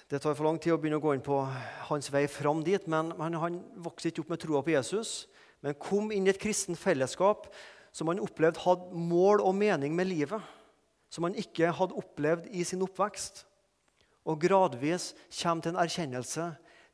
det 0.10 0.20
tar 0.22 0.36
for 0.38 0.46
lang 0.46 0.60
tid 0.62 0.76
å 0.76 0.78
begynne 0.78 1.00
å 1.00 1.02
gå 1.02 1.16
inn 1.16 1.24
på 1.26 1.40
hans 1.88 2.12
vei 2.14 2.28
fram 2.30 2.60
dit. 2.66 2.84
Men, 2.90 3.10
han 3.18 3.58
vokste 3.82 4.12
ikke 4.12 4.22
opp 4.22 4.34
med 4.36 4.42
troa 4.44 4.62
på 4.66 4.76
Jesus, 4.76 5.26
men 5.66 5.78
kom 5.82 6.12
inn 6.14 6.28
i 6.28 6.34
et 6.34 6.42
kristent 6.42 6.78
fellesskap 6.78 7.48
som 7.96 8.12
han 8.12 8.22
opplevde 8.22 8.62
hadde 8.62 8.94
mål 8.94 9.42
og 9.42 9.56
mening 9.58 9.96
med 9.98 10.12
livet. 10.12 10.44
Som 11.16 11.30
han 11.30 11.38
ikke 11.40 11.72
hadde 11.72 11.96
opplevd 11.96 12.50
i 12.52 12.66
sin 12.68 12.84
oppvekst. 12.84 13.46
Og 14.28 14.42
gradvis 14.42 15.14
kommer 15.40 15.64
til 15.64 15.72
en 15.72 15.80
erkjennelse. 15.80 16.50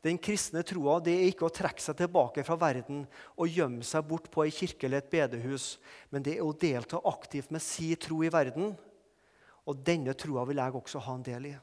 Den 0.05 0.17
kristne 0.21 0.61
troa 0.65 0.99
det 1.01 1.13
er 1.13 1.27
ikke 1.29 1.47
å 1.47 1.53
trekke 1.53 1.81
seg 1.81 1.97
tilbake 1.99 2.43
fra 2.45 2.57
verden 2.61 3.03
og 3.35 3.49
gjemme 3.49 3.85
seg 3.85 4.05
bort 4.09 4.29
på 4.33 4.45
ei 4.45 4.53
kirke 4.53 4.87
eller 4.87 5.03
et 5.03 5.11
bedehus, 5.13 5.75
men 6.09 6.25
det 6.25 6.39
er 6.39 6.45
å 6.45 6.55
delta 6.57 7.01
aktivt 7.09 7.53
med 7.53 7.61
si 7.61 7.91
tro 8.01 8.23
i 8.25 8.31
verden. 8.33 8.73
Og 9.69 9.83
denne 9.85 10.15
troa 10.17 10.45
vil 10.49 10.61
jeg 10.61 10.77
også 10.77 11.03
ha 11.05 11.13
en 11.17 11.25
del 11.25 11.51
i. 11.51 11.53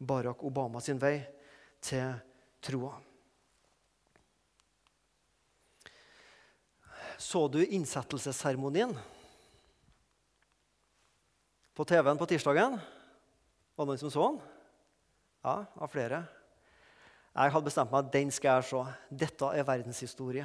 Barack 0.00 0.42
Obama 0.46 0.82
sin 0.82 0.98
vei 0.98 1.20
til 1.84 2.18
troa. 2.64 2.96
Så 7.20 7.46
du 7.52 7.60
innsettelsesseremonien 7.62 8.94
på 11.80 11.84
TV-en 11.88 12.18
på 12.20 12.26
tirsdagen? 12.28 12.74
Var 13.72 13.86
det 13.86 13.88
noen 13.88 14.00
som 14.02 14.10
så 14.12 14.24
den? 14.26 14.40
Ja, 15.40 15.52
det 15.64 15.80
var 15.80 15.88
flere. 15.88 16.18
Jeg 17.32 17.52
hadde 17.54 17.68
bestemt 17.70 17.92
meg 17.94 18.02
at 18.02 18.10
den 18.12 18.32
skal 18.36 18.58
jeg 18.58 18.66
se. 18.68 18.80
Dette 19.22 19.48
er 19.56 19.64
verdenshistorie. 19.64 20.44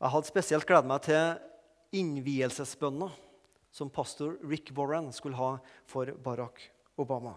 Jeg 0.00 0.12
hadde 0.14 0.30
spesielt 0.30 0.64
gledet 0.64 0.88
meg 0.88 1.02
til 1.04 1.98
innvielsesbønna 2.00 3.10
som 3.72 3.92
pastor 3.92 4.38
Rick 4.48 4.72
Warren 4.78 5.10
skulle 5.12 5.36
ha 5.36 5.50
for 5.84 6.08
Barack 6.24 6.64
Obama. 6.96 7.34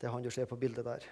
Det 0.00 0.08
er 0.08 0.14
han 0.14 0.24
du 0.24 0.30
ser 0.32 0.48
på 0.48 0.56
bildet 0.56 0.88
der. 0.88 1.04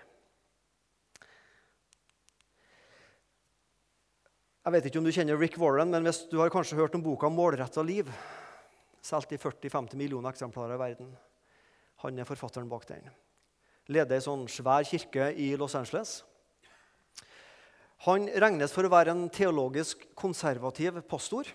Jeg 4.65 4.73
vet 4.73 4.89
ikke 4.89 5.05
om 5.05 5.05
du 5.05 5.13
kjenner 5.13 5.37
Rick 5.37 5.61
Warren, 5.61 5.93
men 5.93 6.09
hvis 6.09 6.25
du 6.33 6.41
har 6.41 6.49
kanskje 6.51 6.81
hørt 6.81 6.97
om 6.97 7.05
boka 7.05 7.29
'Målretta 7.29 7.85
liv', 7.85 8.09
solgt 9.07 9.35
i 9.37 9.41
40-50 9.41 9.97
millioner 9.99 10.35
eksemplarer 10.35 10.77
i 10.77 10.81
verden. 10.81 11.13
Han 12.05 12.19
er 12.19 12.29
forfatteren 12.29 12.71
bak 12.71 12.87
den. 12.89 13.07
Leder 13.89 14.19
ei 14.19 14.25
sånn 14.25 14.49
svær 14.51 14.87
kirke 14.87 15.31
i 15.39 15.53
Los 15.59 15.77
Angeles. 15.79 16.19
Han 18.05 18.27
regnes 18.29 18.75
for 18.75 18.85
å 18.85 18.93
være 18.93 19.15
en 19.15 19.29
teologisk 19.33 20.03
konservativ 20.19 20.99
pastor. 21.09 21.49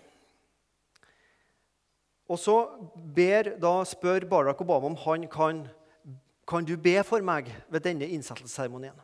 Og 2.32 2.40
så 2.40 2.56
ber, 2.96 3.54
da 3.60 3.76
spør 3.86 4.26
Barack 4.32 4.64
Obama 4.64 4.90
om 4.90 4.98
han 5.04 5.28
kan 5.30 5.66
kan 6.52 6.66
du 6.68 6.74
be 6.76 6.98
for 7.08 7.24
meg 7.24 7.48
ved 7.72 7.86
denne 7.86 8.08
innsettelsesseremonien? 8.12 8.98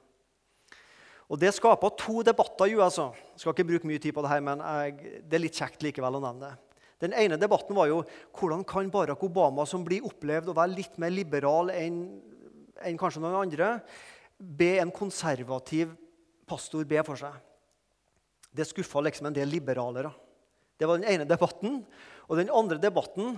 Og 1.27 1.39
Det 1.39 1.53
skaper 1.53 1.95
to 1.99 2.21
debatter 2.23 2.65
i 2.67 2.75
USA. 2.75 3.11
Jeg 3.35 3.43
skal 3.43 3.53
ikke 3.53 3.67
bruke 3.67 3.87
mye 3.87 3.99
tid 3.99 4.15
på 4.15 4.23
det 4.23 4.31
her, 4.31 4.43
men 4.43 4.63
jeg, 4.63 5.21
det 5.27 5.37
er 5.37 5.43
litt 5.43 5.59
kjekt 5.59 5.83
likevel 5.83 6.19
å 6.19 6.23
nevne 6.23 6.49
det. 6.49 6.66
Den 7.03 7.13
ene 7.13 7.37
debatten 7.37 7.77
var 7.77 7.89
jo 7.91 8.01
hvordan 8.37 8.63
kan 8.67 8.89
Barack 8.93 9.21
Obama, 9.23 9.65
som 9.69 9.83
blir 9.85 10.05
opplevd 10.07 10.49
å 10.49 10.57
være 10.57 10.73
litt 10.73 10.97
mer 11.01 11.13
liberal 11.13 11.69
enn, 11.73 11.99
enn 12.81 12.97
kanskje 12.97 13.21
noen 13.21 13.37
andre, 13.43 13.75
be 14.37 14.77
en 14.81 14.93
konservativ 14.93 15.93
pastor 16.47 16.87
be 16.89 17.03
for 17.05 17.19
seg. 17.19 17.35
Det 18.49 18.65
skuffa 18.65 19.03
liksom 19.05 19.29
en 19.29 19.35
del 19.35 19.49
liberalere. 19.51 20.09
Det 20.77 20.87
var 20.89 20.99
den 20.99 21.09
ene 21.09 21.27
debatten. 21.29 21.81
Og 22.27 22.37
den 22.39 22.51
andre 22.53 22.79
debatten 22.81 23.37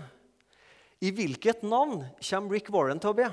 I 0.99 1.11
hvilket 1.15 1.61
navn 1.63 2.01
kommer 2.19 2.51
Rick 2.51 2.71
Warren 2.73 2.99
til 2.99 3.13
å 3.13 3.15
be? 3.15 3.27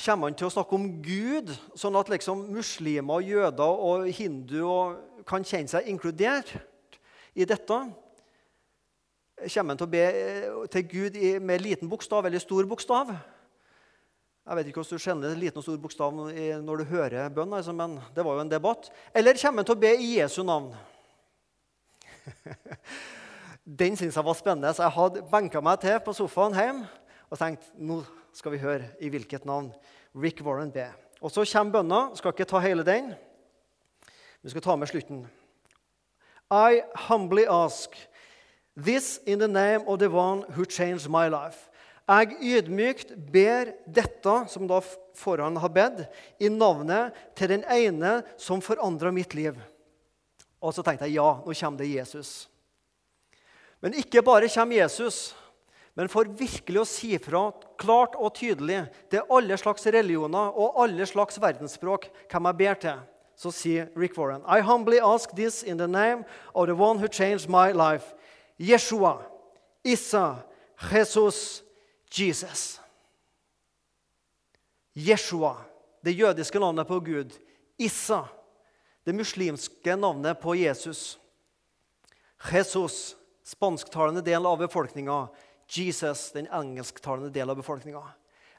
Kommer 0.00 0.28
han 0.28 0.36
til 0.36 0.48
å 0.48 0.52
snakke 0.52 0.76
om 0.76 0.86
Gud, 1.04 1.52
sånn 1.76 1.96
at 2.00 2.08
liksom 2.12 2.46
muslimer, 2.52 3.20
jøder 3.24 3.80
og 3.84 4.08
hinduer 4.16 4.96
kan 5.28 5.44
kjenne 5.44 5.72
seg 5.72 5.88
inkludert 5.92 6.54
i 7.36 7.44
dette? 7.48 7.78
Kommer 9.40 9.72
han 9.72 9.78
til 9.80 9.86
å 9.86 9.92
be 9.92 10.04
til 10.72 10.82
Gud 10.90 11.14
med 11.40 11.62
liten 11.64 11.88
bokstav 11.88 12.26
eller 12.28 12.42
stor 12.42 12.66
bokstav? 12.68 13.12
Jeg 14.44 14.58
vet 14.58 14.68
ikke 14.68 14.80
hvordan 14.82 14.98
du 14.98 15.04
skjønner 15.04 15.38
liten 15.38 15.60
og 15.60 15.64
stor 15.64 15.78
bokstav 15.80 16.12
når 16.12 16.82
du 16.82 16.84
hører 16.90 17.32
bønn, 17.32 17.52
altså, 17.56 17.72
men 17.76 17.96
det 18.16 18.24
var 18.26 18.36
jo 18.36 18.44
en 18.44 18.52
debatt. 18.52 18.90
Eller 19.16 19.38
kommer 19.40 19.62
han 19.62 19.68
til 19.70 19.76
å 19.78 19.82
be 19.84 19.92
i 19.96 20.10
Jesu 20.18 20.42
navn? 20.44 20.72
Den 23.80 23.96
syntes 23.96 24.18
jeg 24.18 24.26
var 24.26 24.36
spennende, 24.36 24.74
så 24.74 24.84
jeg 24.86 24.96
hadde 24.98 25.24
benka 25.30 25.62
meg 25.64 25.80
til 25.84 25.96
på 26.04 26.16
sofaen 26.16 26.56
hjemme 26.56 26.88
og 27.30 27.38
tenkt 27.38 27.68
nå 27.78 28.00
skal 28.34 28.56
vi 28.56 28.62
høre 28.62 28.90
i 29.00 29.10
hvilket 29.12 29.46
navn 29.48 29.70
Rick 30.18 30.42
Warren 30.44 30.72
ber. 30.74 30.96
Og 31.20 31.30
så 31.32 31.44
kommer 31.46 31.78
bønna. 31.78 32.00
Skal 32.18 32.34
ikke 32.34 32.48
ta 32.48 32.60
hele 32.64 32.84
den. 32.86 33.12
Vi 34.42 34.50
skal 34.50 34.64
ta 34.64 34.76
med 34.76 34.90
slutten. 34.90 35.24
I 36.50 36.82
humbly 37.06 37.44
ask 37.46 37.94
this 38.76 39.20
in 39.26 39.38
the 39.38 39.48
name 39.48 39.82
of 39.86 39.98
the 39.98 40.10
one 40.10 40.44
who 40.54 40.64
changed 40.64 41.08
my 41.08 41.28
life. 41.28 41.68
Jeg 42.10 42.40
ydmykt 42.42 43.12
ber 43.30 43.70
dette, 43.86 44.32
som 44.50 44.66
da 44.66 44.80
foran 45.14 45.60
har 45.62 45.70
bedt, 45.70 46.08
i 46.42 46.48
navnet 46.50 47.14
til 47.38 47.52
den 47.52 47.62
ene 47.70 48.20
som 48.40 48.62
forandra 48.64 49.12
mitt 49.14 49.34
liv. 49.38 49.54
Og 50.60 50.74
så 50.74 50.82
tenkte 50.82 51.06
jeg 51.06 51.20
ja, 51.20 51.28
nå 51.38 51.54
kommer 51.54 51.78
det 51.78 51.92
Jesus. 51.92 52.48
Men 53.80 53.94
ikke 53.94 54.24
bare 54.26 54.50
kommer 54.50 54.76
Jesus, 54.82 55.30
men 55.94 56.10
for 56.10 56.26
virkelig 56.26 56.82
å 56.82 56.88
si 56.88 57.14
fra 57.22 57.46
klart 57.80 58.18
og 58.18 58.34
tydelig 58.36 58.82
til 59.12 59.24
alle 59.30 59.56
slags 59.58 59.86
religioner 59.86 60.50
og 60.50 60.82
alle 60.82 61.06
slags 61.06 61.38
verdensspråk 61.40 62.10
hvem 62.30 62.50
jeg 62.50 62.60
ber 62.60 62.82
til, 62.82 63.00
så 63.40 63.52
sier 63.54 63.88
Rick 63.96 64.18
Warren 64.18 64.42
I 64.44 64.60
humbly 64.60 64.98
ask 65.00 65.30
this 65.36 65.62
in 65.62 65.78
the 65.78 65.88
name 65.88 66.26
of 66.54 66.66
the 66.66 66.76
one 66.76 66.98
who 66.98 67.08
changed 67.08 67.48
my 67.48 67.70
life. 67.72 68.14
Yeshua, 68.60 69.22
Issa, 69.82 70.36
Jesus, 70.92 71.62
Jesus. 72.12 72.80
Jeshua, 74.92 75.56
det 76.04 76.12
jødiske 76.12 76.60
navnet 76.60 76.86
på 76.86 77.00
Gud. 77.00 77.32
Issa, 77.78 78.24
det 79.06 79.14
muslimske 79.14 79.96
navnet 79.96 80.38
på 80.38 80.54
Jesus. 80.54 81.18
Jesus, 82.52 83.16
spansktalende 83.44 84.20
del 84.20 84.46
av 84.46 84.58
befolkninga. 84.60 85.26
Jesus, 85.70 86.30
den 86.32 86.48
engelsktalende 86.52 87.30
del 87.32 87.50
av 87.50 87.56
befolkninga. 87.56 88.02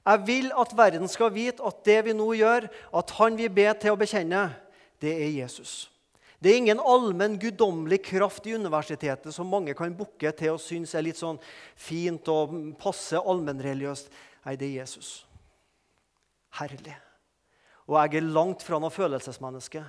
Jeg 0.06 0.26
vil 0.26 0.52
at 0.58 0.74
verden 0.78 1.08
skal 1.08 1.34
vite 1.34 1.62
at 1.62 1.84
det 1.86 2.00
vi 2.08 2.14
nå 2.18 2.32
gjør, 2.34 2.66
at 2.98 3.18
han 3.20 3.38
vi 3.38 3.50
ber 3.54 3.76
til 3.78 3.94
å 3.94 4.00
bekjenne, 4.00 4.48
det 5.02 5.14
er 5.14 5.36
Jesus. 5.44 5.92
Det 6.42 6.50
er 6.50 6.58
ingen 6.58 6.80
allmenn 6.82 7.38
guddommelig 7.38 8.00
kraft 8.08 8.48
i 8.50 8.56
universitetet 8.58 9.30
som 9.36 9.50
mange 9.50 9.76
kan 9.78 9.94
bukke 9.94 10.32
til 10.34 10.56
og 10.56 10.64
synes 10.64 10.96
er 10.98 11.06
litt 11.06 11.20
sånn 11.20 11.38
fint 11.78 12.26
og 12.34 12.56
passe 12.82 13.20
allmennreligiøst. 13.20 14.10
Nei, 14.48 14.56
det 14.58 14.72
er 14.72 14.80
Jesus. 14.80 15.12
Herlig. 16.58 16.96
Og 17.86 18.00
jeg 18.00 18.18
er 18.18 18.34
langt 18.34 18.66
fra 18.66 18.80
noe 18.82 18.94
følelsesmenneske, 18.94 19.84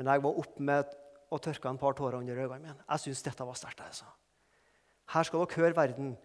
men 0.00 0.08
jeg 0.08 0.24
var 0.24 0.40
opp 0.40 0.56
med 0.64 0.96
og 1.32 1.40
tørka 1.44 1.68
en 1.68 1.80
par 1.80 1.96
tårer 1.96 2.20
under 2.20 2.40
øynene 2.40 2.60
mine. 2.60 2.84
Jeg 2.88 3.04
syns 3.04 3.22
dette 3.24 3.44
var 3.44 3.56
sterkt. 3.56 3.84
Altså. 3.84 4.08
Her 5.12 5.28
skal 5.28 5.44
dere 5.44 5.60
høre 5.60 5.76
verden 5.76 6.16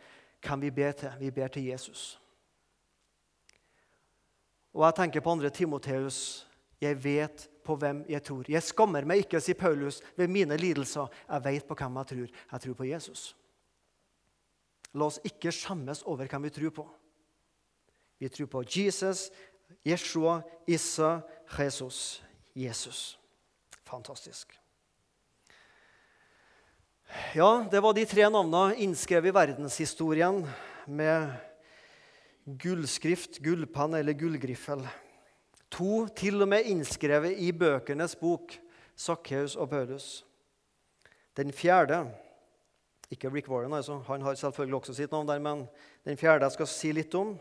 hvem 0.43 0.63
vi 0.63 0.71
ber 0.71 0.95
til. 0.95 1.12
Vi 1.19 1.32
ber 1.32 1.51
til 1.51 1.67
Jesus. 1.67 2.19
Og 4.75 4.86
jeg 4.86 4.95
tenker 4.99 5.23
på 5.23 5.32
andre 5.32 5.49
Timoteus. 5.49 6.45
Jeg 6.80 6.99
vet 7.03 7.47
på 7.67 7.75
hvem 7.80 8.03
jeg 8.08 8.23
tror. 8.23 8.47
Jeg 8.47 8.63
skammer 8.63 9.08
meg 9.08 9.25
ikke, 9.25 9.41
sier 9.43 9.58
Paulus, 9.60 9.99
ved 10.15 10.32
mine 10.32 10.56
lidelser. 10.60 11.12
Jeg 11.27 11.43
vet 11.45 11.67
på 11.67 11.75
hvem 11.75 11.99
jeg 11.99 12.12
tror. 12.13 12.38
Jeg 12.53 12.63
tror 12.63 12.77
på 12.80 12.88
Jesus. 12.88 13.25
La 14.95 15.10
oss 15.10 15.19
ikke 15.27 15.51
skjemmes 15.53 16.06
over 16.08 16.30
hvem 16.32 16.47
vi 16.47 16.53
tror 16.56 16.73
på. 16.80 16.88
Vi 18.17 18.30
tror 18.34 18.49
på 18.49 18.63
Jesus, 18.65 19.27
Jeshua, 19.86 20.39
Issa, 20.67 21.19
Jesus. 21.60 22.23
Jesus. 22.56 23.19
Fantastisk. 23.86 24.56
Ja, 27.36 27.67
det 27.71 27.80
var 27.84 27.93
de 27.95 28.06
tre 28.10 28.25
navnene 28.32 28.80
innskrevet 28.84 29.30
i 29.30 29.36
verdenshistorien 29.36 30.41
med 30.88 31.30
gullskrift, 32.47 33.39
gullpenn 33.43 33.95
eller 33.99 34.17
gullgriffel. 34.17 34.82
To 35.75 36.08
til 36.15 36.41
og 36.41 36.47
med 36.47 36.69
innskrevet 36.69 37.39
i 37.43 37.51
bøkenes 37.51 38.15
bok, 38.15 38.56
Sakkeus 38.95 39.56
og 39.56 39.69
Paulus. 39.69 40.25
Den 41.38 41.53
fjerde 41.53 42.08
Ikke 43.12 43.30
Rick 43.32 43.47
Warren, 43.47 43.73
altså. 43.73 44.01
han 44.08 44.21
har 44.21 44.34
selvfølgelig 44.36 44.75
også 44.75 44.93
sitt 44.93 45.12
navn 45.12 45.27
der, 45.27 45.39
men 45.39 45.67
den 46.06 46.17
fjerde 46.17 46.43
jeg 46.43 46.51
skal 46.51 46.67
si 46.67 46.91
litt 46.91 47.13
om. 47.15 47.38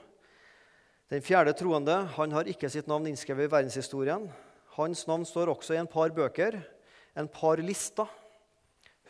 Den 1.11 1.23
fjerde 1.23 1.53
troende 1.59 2.05
han 2.15 2.33
har 2.33 2.47
ikke 2.47 2.71
sitt 2.71 2.87
navn 2.87 3.07
innskrevet 3.07 3.49
i 3.49 3.51
verdenshistorien. 3.51 4.29
Hans 4.77 5.07
navn 5.07 5.25
står 5.27 5.51
også 5.51 5.75
i 5.75 5.81
en 5.81 5.91
par 5.91 6.15
bøker, 6.15 6.61
en 7.19 7.29
par 7.29 7.59
lister. 7.59 8.07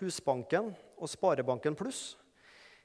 Husbanken 0.01 0.75
og 0.97 1.09
Sparebanken 1.09 1.77
Pluss, 1.77 2.17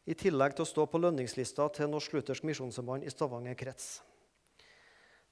i 0.07 0.15
tillegg 0.15 0.55
til 0.55 0.63
å 0.63 0.69
stå 0.69 0.85
på 0.87 0.99
lønningslista 0.99 1.67
til 1.75 1.91
Norsk 1.91 2.15
Luthersk 2.15 2.45
Misjonssamband 2.47 3.03
i 3.05 3.11
Stavanger 3.11 3.55
krets. 3.59 3.99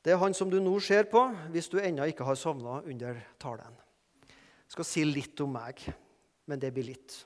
Det 0.03 0.13
er 0.13 0.21
han 0.21 0.33
som 0.35 0.51
du 0.51 0.59
nå 0.63 0.77
ser 0.83 1.09
på, 1.11 1.25
hvis 1.51 1.67
du 1.71 1.79
ennå 1.81 2.07
ikke 2.07 2.27
har 2.27 2.37
sovna 2.39 2.79
under 2.87 3.19
talen. 3.41 3.75
Jeg 4.29 4.75
skal 4.75 4.87
si 4.87 5.03
litt 5.07 5.39
om 5.43 5.51
meg, 5.57 5.81
men 6.47 6.61
det 6.61 6.71
blir 6.73 6.87
litt. 6.91 7.17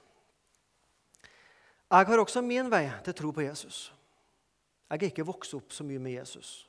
Jeg 1.93 2.07
har 2.09 2.21
også 2.23 2.41
min 2.41 2.71
vei 2.73 2.87
til 3.05 3.13
tro 3.13 3.29
på 3.35 3.43
Jesus. 3.45 3.91
Jeg 4.89 4.97
er 4.97 5.11
ikke 5.11 5.25
vokst 5.27 5.53
opp 5.53 5.73
så 5.75 5.85
mye 5.85 6.01
med 6.01 6.15
Jesus. 6.15 6.63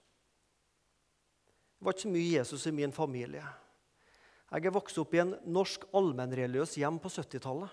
Det 1.78 1.86
var 1.86 1.96
ikke 1.96 2.06
så 2.06 2.12
mye 2.12 2.34
Jesus 2.34 2.66
i 2.68 2.74
min 2.76 2.92
familie. 2.92 3.44
Jeg 4.52 4.68
er 4.68 4.74
vokst 4.74 4.98
opp 5.00 5.14
i 5.16 5.22
en 5.22 5.32
norsk 5.50 5.86
allmennreligiøs 5.96 6.76
hjem 6.80 7.00
på 7.00 7.10
70-tallet. 7.12 7.72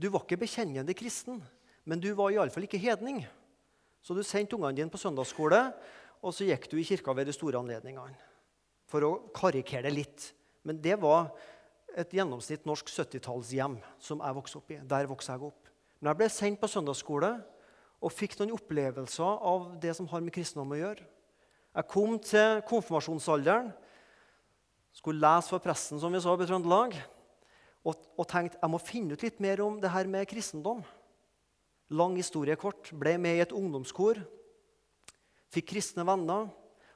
Du 0.00 0.08
var 0.10 0.24
ikke 0.24 0.40
bekjennende 0.40 0.96
kristen, 0.96 1.42
men 1.84 2.00
du 2.00 2.08
var 2.16 2.32
iallfall 2.32 2.64
ikke 2.66 2.80
hedning. 2.80 3.20
Så 4.02 4.16
du 4.16 4.22
sendte 4.26 4.56
ungene 4.56 4.74
dine 4.80 4.90
på 4.90 4.98
søndagsskole, 4.98 5.60
og 6.22 6.34
så 6.34 6.46
gikk 6.46 6.68
du 6.70 6.78
i 6.78 6.86
kirka 6.86 7.14
ved 7.16 7.26
de 7.26 7.34
store 7.34 7.58
anledningene. 7.58 8.14
For 8.86 9.04
å 9.06 9.12
karikere 9.34 9.88
det 9.88 9.94
litt. 9.96 10.28
Men 10.62 10.78
det 10.82 10.94
var 11.02 11.32
et 11.98 12.12
gjennomsnitt 12.14 12.66
norsk 12.68 12.88
70-tallshjem 12.88 13.76
som 14.00 14.22
jeg 14.22 14.36
vokste 14.36 14.60
opp 14.60 14.70
i. 14.72 14.78
Der 14.88 15.08
vokste 15.10 15.34
jeg 15.34 15.48
opp. 15.48 15.72
Men 15.98 16.12
jeg 16.12 16.20
ble 16.20 16.28
sendt 16.32 16.60
på 16.62 16.70
søndagsskole 16.70 17.32
og 18.02 18.14
fikk 18.14 18.36
noen 18.38 18.54
opplevelser 18.56 19.42
av 19.50 19.72
det 19.82 19.94
som 19.98 20.08
har 20.10 20.22
med 20.22 20.34
kristendom 20.34 20.74
å 20.74 20.78
gjøre. 20.78 21.06
Jeg 21.72 21.88
kom 21.88 22.18
til 22.20 22.60
konfirmasjonsalderen, 22.68 23.70
skulle 24.92 25.24
lese 25.24 25.48
for 25.48 25.62
presten, 25.64 26.00
som 26.02 26.12
vi 26.12 26.20
sa 26.20 26.34
i 26.36 26.46
Trøndelag, 26.48 26.98
og, 27.82 28.02
og 28.20 28.26
tenkte 28.28 28.60
jeg 28.60 28.70
må 28.70 28.80
finne 28.82 29.16
ut 29.16 29.24
litt 29.24 29.38
mer 29.42 29.62
om 29.64 29.78
det 29.80 29.90
her 29.94 30.10
med 30.10 30.28
kristendom. 30.30 30.82
Lang 31.92 32.14
historie 32.18 32.58
kort. 32.60 32.90
Ble 32.92 33.16
med 33.20 33.38
i 33.38 33.44
et 33.44 33.54
ungdomskor 33.56 34.20
Fikk 35.52 35.72
kristne 35.74 36.06
venner. 36.08 36.48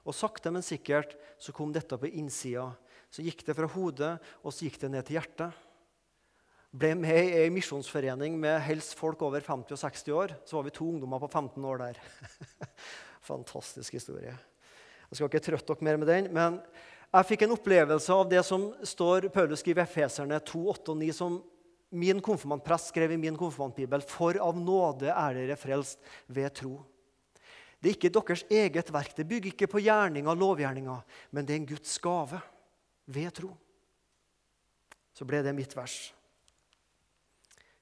Og 0.06 0.14
sakte, 0.14 0.52
men 0.54 0.62
sikkert 0.62 1.16
så 1.42 1.52
kom 1.54 1.72
dette 1.74 1.98
på 1.98 2.08
innsida. 2.08 2.70
Så 3.10 3.24
gikk 3.26 3.42
det 3.46 3.56
fra 3.58 3.68
hodet, 3.70 4.12
og 4.42 4.54
så 4.54 4.66
gikk 4.66 4.78
det 4.82 4.92
ned 4.92 5.06
til 5.06 5.18
hjertet. 5.18 5.64
Ble 6.76 6.92
med 6.98 7.16
i 7.16 7.38
ei 7.40 7.50
misjonsforening 7.52 8.36
med 8.38 8.58
helst 8.66 8.94
folk 8.98 9.22
over 9.24 9.42
50 9.42 9.74
og 9.74 9.80
60 9.80 10.12
år. 10.14 10.34
Så 10.46 10.58
var 10.58 10.66
vi 10.66 10.74
to 10.76 10.88
ungdommer 10.90 11.22
på 11.22 11.30
15 11.30 11.68
år 11.70 11.82
der. 11.82 12.00
Fantastisk 13.30 13.96
historie. 13.96 14.34
Jeg 15.06 15.18
skal 15.18 15.30
ikke 15.30 15.44
trøtte 15.46 15.74
dere 15.74 15.86
mer 15.86 16.00
med 16.02 16.10
den. 16.10 16.32
men 16.34 16.60
jeg 17.14 17.28
fikk 17.30 17.44
en 17.46 17.54
opplevelse 17.54 18.12
av 18.12 18.26
det 18.28 18.42
som 18.44 18.66
står 18.84 19.28
Paulus 19.32 19.62
skriver 19.62 19.84
i 19.84 19.86
Efeserne 19.86 20.40
2, 20.42 20.62
8 20.74 20.92
og 20.92 20.98
9, 21.00 21.12
som 21.14 21.38
min 21.96 22.18
konfirmantprest 22.20 22.90
skrev 22.90 23.14
i 23.14 23.20
min 23.20 23.38
konfirmantbibel. 23.38 24.02
For 24.04 24.36
av 24.42 24.58
nåde 24.58 25.12
er 25.14 25.38
dere 25.38 25.56
frelst 25.56 26.02
ved 26.26 26.52
tro. 26.58 26.80
Det 27.86 27.92
er 27.92 27.98
ikke 28.00 28.10
deres 28.10 28.42
eget 28.50 28.88
verk. 28.90 29.12
Det 29.14 29.28
bygger 29.30 29.52
ikke 29.52 29.68
på 29.70 29.78
gjerninger 29.78 30.30
og 30.32 30.40
lovgjerninger, 30.40 31.02
men 31.30 31.46
det 31.46 31.52
er 31.54 31.60
en 31.60 31.66
Guds 31.68 31.98
gave 32.02 32.40
ved 33.06 33.30
tro. 33.30 33.52
Så 35.14 35.22
ble 35.22 35.38
det 35.46 35.52
mitt 35.54 35.76
vers. 35.78 35.94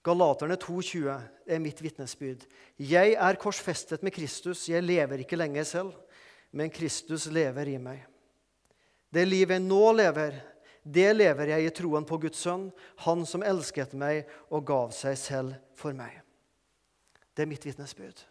Galaterne 0.04 0.58
2,20 0.60 1.08
er 1.08 1.62
mitt 1.64 1.80
vitnesbyrd. 1.80 2.44
Jeg 2.76 3.14
er 3.16 3.40
korsfestet 3.40 4.04
med 4.04 4.12
Kristus. 4.12 4.66
Jeg 4.68 4.84
lever 4.84 5.24
ikke 5.24 5.40
lenger 5.40 5.64
selv, 5.64 5.96
men 6.52 6.68
Kristus 6.68 7.24
lever 7.32 7.72
i 7.72 7.78
meg. 7.80 8.04
Det 9.08 9.24
livet 9.24 9.56
jeg 9.56 9.64
nå 9.64 9.88
lever, 9.96 10.36
det 10.84 11.08
lever 11.16 11.54
jeg 11.54 11.64
i 11.64 11.72
troen 11.80 12.04
på 12.04 12.20
Guds 12.26 12.44
sønn, 12.44 12.68
Han 13.08 13.24
som 13.24 13.40
elsket 13.40 13.96
meg 13.96 14.28
og 14.50 14.68
gav 14.68 14.92
seg 14.92 15.16
selv 15.16 15.56
for 15.80 15.96
meg. 15.96 16.20
Det 17.32 17.48
er 17.48 17.52
mitt 17.56 17.64
vitnesbyrd. 17.64 18.26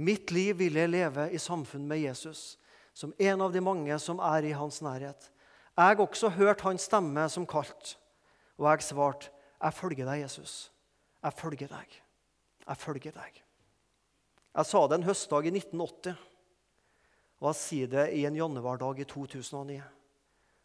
Mitt 0.00 0.30
liv 0.32 0.56
vil 0.56 0.78
jeg 0.80 0.88
leve 0.88 1.26
i 1.34 1.38
samfunn 1.38 1.84
med 1.88 2.00
Jesus, 2.00 2.56
som 2.96 3.12
en 3.18 3.42
av 3.44 3.52
de 3.52 3.60
mange 3.60 3.98
som 4.00 4.20
er 4.24 4.46
i 4.48 4.54
hans 4.56 4.80
nærhet. 4.80 5.28
Jeg 5.76 6.00
også 6.00 6.30
hørt 6.38 6.64
hans 6.64 6.86
stemme 6.88 7.26
som 7.28 7.46
kalt, 7.46 7.98
og 8.56 8.70
jeg 8.70 8.82
svarte, 8.82 9.30
'Jeg 9.60 9.74
følger 9.74 10.04
deg, 10.04 10.20
Jesus. 10.20 10.72
Jeg 11.22 11.32
følger 11.32 11.68
deg. 11.68 12.02
Jeg 12.68 12.76
følger 12.76 13.12
deg.' 13.12 13.42
Jeg 14.56 14.66
sa 14.66 14.86
det 14.86 14.94
en 14.94 15.02
høstdag 15.02 15.46
i 15.46 15.50
1980, 15.50 16.16
og 17.40 17.48
jeg 17.48 17.54
sier 17.54 17.86
det 17.86 18.12
i 18.12 18.24
en 18.24 18.36
januardag 18.36 18.98
i 18.98 19.04
2009. 19.04 19.82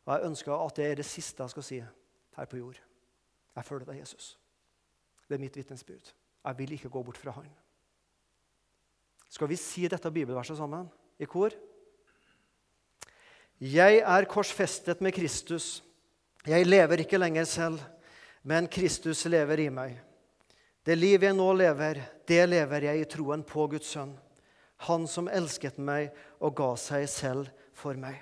Og 0.06 0.13
jeg 0.13 0.26
ønsker 0.26 0.65
at 0.65 0.76
det 0.76 0.86
er 0.86 0.95
det 0.95 1.06
siste 1.06 1.43
jeg 1.43 1.50
skal 1.50 1.63
si 1.63 1.84
her 2.36 2.45
på 2.45 2.58
jord. 2.58 2.82
Jeg 3.56 3.65
følger 3.65 3.86
deg, 3.86 4.00
Jesus. 4.00 4.39
Det 5.28 5.36
er 5.36 5.39
mitt 5.39 5.56
vitnesbyrd. 5.56 6.13
Jeg 6.45 6.58
vil 6.58 6.71
ikke 6.71 6.89
gå 6.89 7.04
bort 7.04 7.17
fra 7.17 7.32
Han. 7.32 7.64
Skal 9.36 9.50
vi 9.52 9.58
si 9.60 9.84
dette 9.91 10.08
bibelverset 10.15 10.56
sammen 10.56 10.88
i 11.19 11.28
kor? 11.28 11.52
Jeg 13.60 13.98
er 14.00 14.28
korsfestet 14.32 15.02
med 15.04 15.12
Kristus. 15.15 15.82
Jeg 16.48 16.67
lever 16.67 17.02
ikke 17.04 17.19
lenger 17.19 17.48
selv, 17.50 17.82
men 18.48 18.69
Kristus 18.71 19.26
lever 19.28 19.65
i 19.65 19.71
meg. 19.74 19.98
Det 20.86 20.95
liv 20.95 21.24
jeg 21.26 21.36
nå 21.36 21.48
lever, 21.58 22.00
det 22.28 22.45
lever 22.48 22.86
jeg 22.88 23.02
i 23.02 23.08
troen 23.12 23.43
på 23.43 23.65
Guds 23.74 23.89
sønn, 23.95 24.13
Han 24.88 25.08
som 25.08 25.28
elsket 25.28 25.78
meg 25.80 26.12
og 26.39 26.56
ga 26.56 26.69
seg 26.80 27.08
selv 27.10 27.50
for 27.74 27.95
meg. 28.00 28.21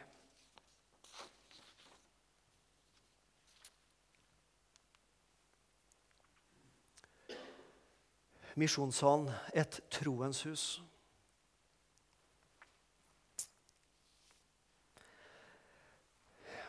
Misjonssalen, 8.56 9.30
et 9.54 9.82
troens 9.90 10.42
hus. 10.46 10.66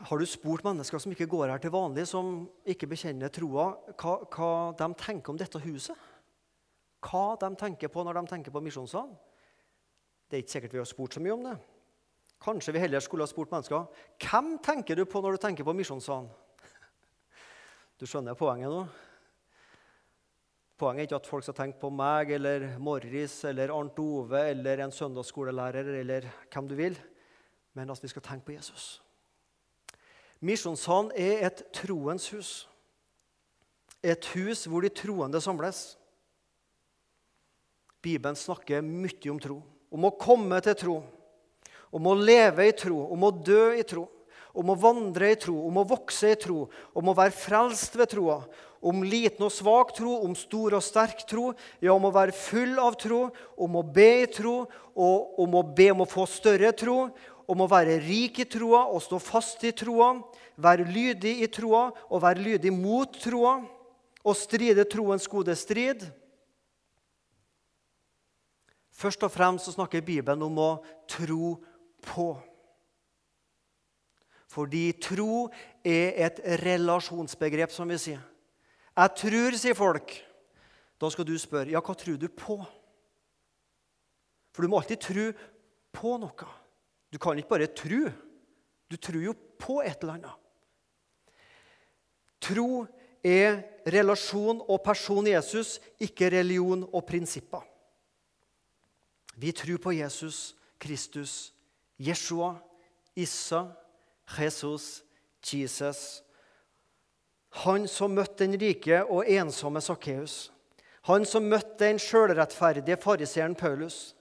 Har 0.04 0.20
du 0.20 0.26
spurt 0.28 0.64
mennesker 0.66 1.00
som 1.00 1.12
ikke 1.14 1.28
går 1.32 1.48
her 1.48 1.60
til 1.62 1.72
vanlig, 1.72 2.04
som 2.10 2.42
ikke 2.68 2.90
bekjenner 2.90 3.32
troa, 3.32 3.70
hva, 3.96 4.16
hva 4.28 4.50
de 4.76 4.88
tenker 5.00 5.32
om 5.32 5.38
dette 5.40 5.60
huset? 5.64 5.96
Hva 7.04 7.36
de 7.40 7.50
tenker 7.60 7.92
på 7.92 8.04
når 8.04 8.18
de 8.18 8.32
tenker 8.32 8.52
på 8.52 8.60
misjonssalen? 8.64 9.14
Det 10.28 10.36
er 10.36 10.44
ikke 10.44 10.54
sikkert 10.56 10.74
vi 10.74 10.82
har 10.82 10.88
spurt 10.88 11.16
så 11.16 11.22
mye 11.24 11.36
om 11.36 11.46
det. 11.46 11.54
Kanskje 12.44 12.74
vi 12.76 12.82
heller 12.82 13.00
skulle 13.00 13.24
ha 13.24 13.30
spurt 13.30 13.52
mennesker 13.52 13.86
hvem 14.26 14.58
tenker 14.64 14.98
du 14.98 15.06
på 15.08 15.22
når 15.24 15.36
du 15.36 15.42
tenker 15.44 15.66
på 15.66 15.76
misjonssalen. 15.76 16.28
Du 18.00 18.08
skjønner 18.10 18.36
poenget 18.36 18.72
nå? 18.72 18.82
Poenget 20.80 21.04
er 21.04 21.06
ikke 21.06 21.20
at 21.22 21.30
folk 21.30 21.46
skal 21.46 21.56
tenke 21.56 21.78
på 21.78 21.92
meg 21.94 22.32
eller 22.34 22.66
Morris 22.82 23.36
eller 23.46 23.70
Arnt 23.72 24.00
Ove 24.02 24.40
eller 24.50 24.82
en 24.82 24.92
søndagsskolelærer 24.92 25.92
eller 26.00 26.26
hvem 26.50 26.68
du 26.68 26.74
vil, 26.76 26.98
men 27.78 27.94
at 27.94 28.02
vi 28.02 28.10
skal 28.10 28.26
tenke 28.26 28.50
på 28.50 28.56
Jesus. 28.56 29.03
Misjonssalen 30.44 31.12
er 31.16 31.46
et 31.48 31.62
troens 31.72 32.26
hus. 32.34 32.52
Et 34.04 34.26
hus 34.34 34.66
hvor 34.68 34.84
de 34.84 34.90
troende 34.92 35.40
samles. 35.40 35.94
Bibelen 38.04 38.36
snakker 38.36 38.84
mye 38.84 39.30
om 39.32 39.40
tro. 39.40 39.62
Om 39.94 40.10
å 40.10 40.16
komme 40.20 40.60
til 40.64 40.76
tro. 40.76 40.98
Om 41.94 42.10
å 42.10 42.18
leve 42.18 42.68
i 42.68 42.76
tro. 42.76 43.06
Om 43.14 43.24
å 43.24 43.32
dø 43.32 43.72
i 43.78 43.86
tro. 43.88 44.04
Om 44.54 44.74
å 44.74 44.78
vandre 44.78 45.32
i 45.32 45.40
tro. 45.40 45.56
Om 45.70 45.80
å 45.80 45.88
vokse 45.94 46.34
i 46.34 46.38
tro. 46.40 46.66
Om 46.92 47.08
å 47.08 47.16
være 47.16 47.36
frelst 47.38 47.96
ved 47.96 48.12
troa. 48.12 48.42
Om 48.84 49.00
liten 49.08 49.46
og 49.46 49.54
svak 49.54 49.94
tro. 49.96 50.18
Om 50.26 50.36
stor 50.36 50.76
og 50.76 50.84
sterk 50.84 51.24
tro. 51.30 51.54
Ja, 51.80 51.94
om 51.94 52.04
å 52.04 52.12
være 52.12 52.36
full 52.36 52.76
av 52.82 52.98
tro. 53.00 53.30
Om 53.56 53.80
å 53.80 53.86
be 53.96 54.10
i 54.26 54.28
tro. 54.28 54.66
Og 54.92 55.40
om 55.40 55.56
å 55.56 55.64
be 55.64 55.88
om 55.94 56.04
å 56.04 56.10
få 56.10 56.28
større 56.28 56.74
tro 56.76 57.06
om 57.50 57.62
å 57.64 57.70
være 57.70 57.98
rik 58.02 58.40
i 58.42 58.48
troa 58.48 58.84
og 58.90 59.02
stå 59.04 59.20
fast 59.22 59.64
i 59.66 59.72
troa, 59.76 60.14
være 60.56 60.86
lydig 60.88 61.36
i 61.44 61.48
troa 61.52 61.88
og 62.08 62.22
være 62.24 62.44
lydig 62.44 62.72
mot 62.74 63.18
troa, 63.20 63.58
og 64.24 64.36
stride 64.38 64.86
troens 64.88 65.26
gode 65.28 65.52
strid. 65.58 66.06
Først 68.94 69.26
og 69.26 69.32
fremst 69.34 69.68
så 69.68 69.74
snakker 69.74 70.04
Bibelen 70.06 70.46
om 70.46 70.60
å 70.62 70.70
tro 71.10 71.56
på. 72.06 72.28
Fordi 74.54 74.92
tro 75.02 75.48
er 75.84 76.14
et 76.28 76.38
relasjonsbegrep, 76.62 77.74
som 77.74 77.90
vi 77.90 77.98
sier. 77.98 78.22
Jeg 78.94 79.14
tror, 79.18 79.58
sier 79.58 79.76
folk. 79.76 80.14
Da 81.02 81.10
skal 81.10 81.26
du 81.26 81.34
spørre 81.42 81.74
ja, 81.74 81.82
hva 81.82 81.96
tror 81.98 82.16
du 82.16 82.28
på? 82.30 82.60
For 84.54 84.62
du 84.62 84.70
må 84.70 84.78
alltid 84.78 85.02
tro 85.02 85.24
på 85.94 86.14
noe. 86.22 86.52
Du 87.14 87.18
kan 87.22 87.38
ikke 87.38 87.52
bare 87.54 87.70
tro. 87.70 88.08
Du 88.90 88.96
tror 88.98 89.22
jo 89.22 89.34
på 89.58 89.78
et 89.86 90.02
eller 90.02 90.16
annet. 90.18 90.40
Tro 92.42 92.86
er 93.24 93.62
relasjon 93.86 94.64
og 94.66 94.82
person 94.82 95.26
Jesus, 95.30 95.78
ikke 96.02 96.32
religion 96.34 96.82
og 96.90 97.06
prinsipper. 97.06 97.62
Vi 99.38 99.52
tror 99.52 99.78
på 99.78 99.94
Jesus, 99.94 100.56
Kristus, 100.78 101.54
Jeshua, 101.98 102.56
Issa, 103.16 103.64
Jesus, 104.38 105.04
Jesus. 105.46 106.22
Han 107.64 107.86
som 107.88 108.10
møtte 108.10 108.42
den 108.42 108.58
rike 108.60 109.04
og 109.04 109.30
ensomme 109.30 109.80
Sakkeus. 109.80 110.50
Han 111.06 111.24
som 111.28 111.46
møtte 111.46 111.78
den 111.84 111.98
sjølrettferdige 112.02 112.98
fariseeren 112.98 113.54
Paulus. 113.54 114.14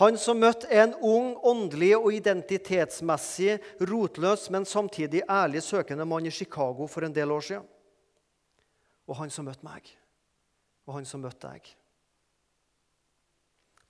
Han 0.00 0.16
som 0.16 0.40
møtte 0.40 0.70
en 0.72 0.94
ung, 1.04 1.34
åndelig 1.44 1.92
og 1.98 2.12
identitetsmessig 2.16 3.58
rotløs, 3.90 4.48
men 4.50 4.64
samtidig 4.64 5.20
ærlig 5.28 5.62
søkende 5.62 6.06
mann 6.08 6.26
i 6.26 6.32
Chicago 6.32 6.88
for 6.88 7.04
en 7.04 7.14
del 7.14 7.30
år 7.30 7.44
siden. 7.50 7.68
Og 9.08 9.18
han 9.18 9.30
som 9.30 9.44
møtte 9.44 9.66
meg. 9.66 9.90
Og 10.88 10.96
han 10.96 11.06
som 11.08 11.20
møtte 11.20 11.44
deg. 11.44 11.68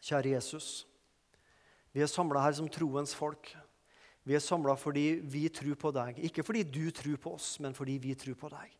Kjære 0.00 0.28
Jesus, 0.36 0.86
vi 1.92 2.00
er 2.04 2.08
samla 2.08 2.40
her 2.44 2.52
som 2.56 2.68
troens 2.68 3.14
folk. 3.16 3.56
Vi 4.28 4.36
er 4.38 4.42
samla 4.42 4.76
fordi 4.78 5.16
vi 5.26 5.48
tror 5.50 5.74
på 5.78 5.90
deg. 5.94 6.20
Ikke 6.28 6.44
fordi 6.46 6.62
du 6.62 6.84
tror 6.94 7.18
på 7.22 7.34
oss, 7.38 7.56
men 7.62 7.74
fordi 7.74 7.98
vi 8.02 8.14
tror 8.18 8.38
på 8.38 8.50
deg. 8.52 8.70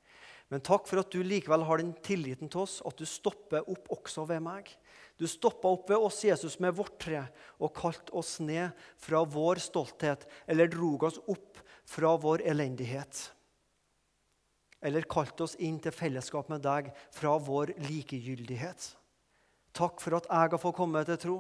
Men 0.53 0.61
takk 0.61 0.85
for 0.85 1.01
at 1.01 1.11
du 1.11 1.23
likevel 1.25 1.65
har 1.65 1.81
den 1.81 1.95
tilliten 2.05 2.51
til 2.53 2.67
oss, 2.67 2.81
at 2.85 2.99
du 2.99 3.09
stopper 3.09 3.65
opp 3.73 3.89
også 3.95 4.27
ved 4.29 4.43
meg. 4.45 4.69
Du 5.17 5.25
stoppa 5.31 5.71
opp 5.73 5.89
ved 5.91 6.03
oss, 6.03 6.21
Jesus, 6.27 6.59
med 6.61 6.75
vårt 6.77 6.99
tre 7.01 7.23
og 7.57 7.73
kalte 7.77 8.13
oss 8.19 8.37
ned 8.43 8.77
fra 9.01 9.23
vår 9.25 9.63
stolthet, 9.65 10.27
eller 10.47 10.71
drog 10.71 11.09
oss 11.09 11.21
opp 11.25 11.63
fra 11.89 12.15
vår 12.21 12.45
elendighet. 12.53 13.31
Eller 14.83 15.07
kalte 15.09 15.47
oss 15.47 15.57
inn 15.63 15.79
til 15.81 15.95
fellesskap 15.95 16.51
med 16.53 16.65
deg 16.65 16.91
fra 17.15 17.37
vår 17.41 17.73
likegyldighet. 17.87 18.91
Takk 19.73 20.03
for 20.05 20.19
at 20.19 20.27
jeg 20.29 20.53
har 20.53 20.61
fått 20.61 20.77
komme 20.77 21.01
til 21.09 21.21
tro. 21.23 21.37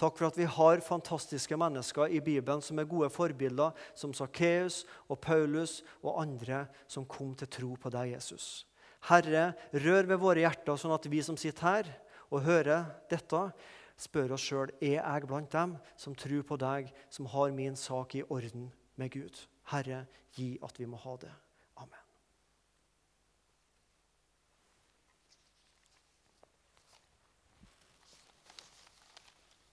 Takk 0.00 0.16
for 0.18 0.26
at 0.26 0.38
vi 0.38 0.46
har 0.50 0.82
fantastiske 0.82 1.56
mennesker 1.58 2.10
i 2.10 2.20
Bibelen 2.24 2.62
som 2.64 2.80
er 2.82 2.88
gode 2.90 3.10
forbilder, 3.14 3.74
som 3.94 4.14
Sakkeus 4.16 4.82
og 5.06 5.20
Paulus 5.22 5.82
og 6.02 6.18
andre 6.22 6.64
som 6.90 7.06
kom 7.06 7.34
til 7.38 7.50
tro 7.50 7.74
på 7.78 7.92
deg, 7.94 8.16
Jesus. 8.16 8.66
Herre, 9.06 9.52
rør 9.70 10.08
ved 10.08 10.18
våre 10.18 10.42
hjerter, 10.42 10.78
sånn 10.80 10.96
at 10.96 11.06
vi 11.12 11.22
som 11.22 11.38
sitter 11.38 11.68
her 11.68 11.92
og 12.32 12.42
hører 12.46 12.88
dette, 13.10 13.44
spør 14.00 14.34
oss 14.34 14.48
sjøl 14.48 14.72
er 14.80 14.98
jeg 14.98 15.30
blant 15.30 15.52
dem 15.54 15.76
som 16.00 16.16
tror 16.18 16.42
på 16.48 16.58
deg, 16.58 16.90
som 17.12 17.30
har 17.30 17.54
min 17.54 17.78
sak 17.78 18.16
i 18.18 18.26
orden 18.26 18.72
med 18.98 19.14
Gud. 19.14 19.46
Herre, 19.70 20.06
gi 20.34 20.56
at 20.64 20.80
vi 20.80 20.90
må 20.90 20.98
ha 21.04 21.18
det. 21.22 21.34